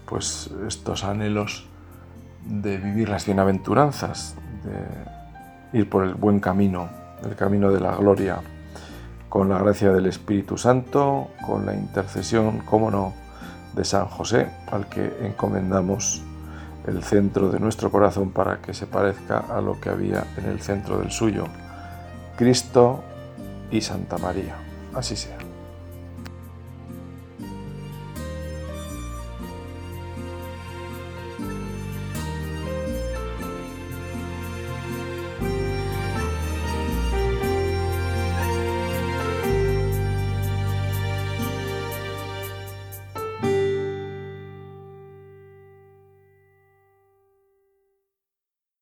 pues 0.05 0.49
estos 0.67 1.03
anhelos 1.03 1.67
de 2.45 2.77
vivir 2.77 3.09
las 3.09 3.25
bienaventuranzas, 3.25 4.35
de 4.63 5.18
ir 5.73 5.89
por 5.89 6.03
el 6.03 6.13
buen 6.15 6.39
camino, 6.39 6.89
el 7.23 7.35
camino 7.35 7.71
de 7.71 7.79
la 7.79 7.95
gloria, 7.95 8.41
con 9.29 9.49
la 9.49 9.59
gracia 9.59 9.91
del 9.91 10.07
Espíritu 10.07 10.57
Santo, 10.57 11.29
con 11.45 11.65
la 11.65 11.73
intercesión, 11.73 12.59
cómo 12.65 12.89
no, 12.89 13.13
de 13.75 13.85
San 13.85 14.07
José, 14.07 14.47
al 14.71 14.87
que 14.87 15.13
encomendamos 15.21 16.23
el 16.87 17.03
centro 17.03 17.49
de 17.49 17.59
nuestro 17.59 17.91
corazón 17.91 18.31
para 18.31 18.61
que 18.61 18.73
se 18.73 18.87
parezca 18.87 19.39
a 19.39 19.61
lo 19.61 19.79
que 19.79 19.89
había 19.89 20.25
en 20.37 20.45
el 20.45 20.61
centro 20.61 20.97
del 20.97 21.11
suyo 21.11 21.45
Cristo 22.35 23.03
y 23.69 23.81
Santa 23.81 24.17
María. 24.17 24.55
Así 24.95 25.15
sea. 25.15 25.48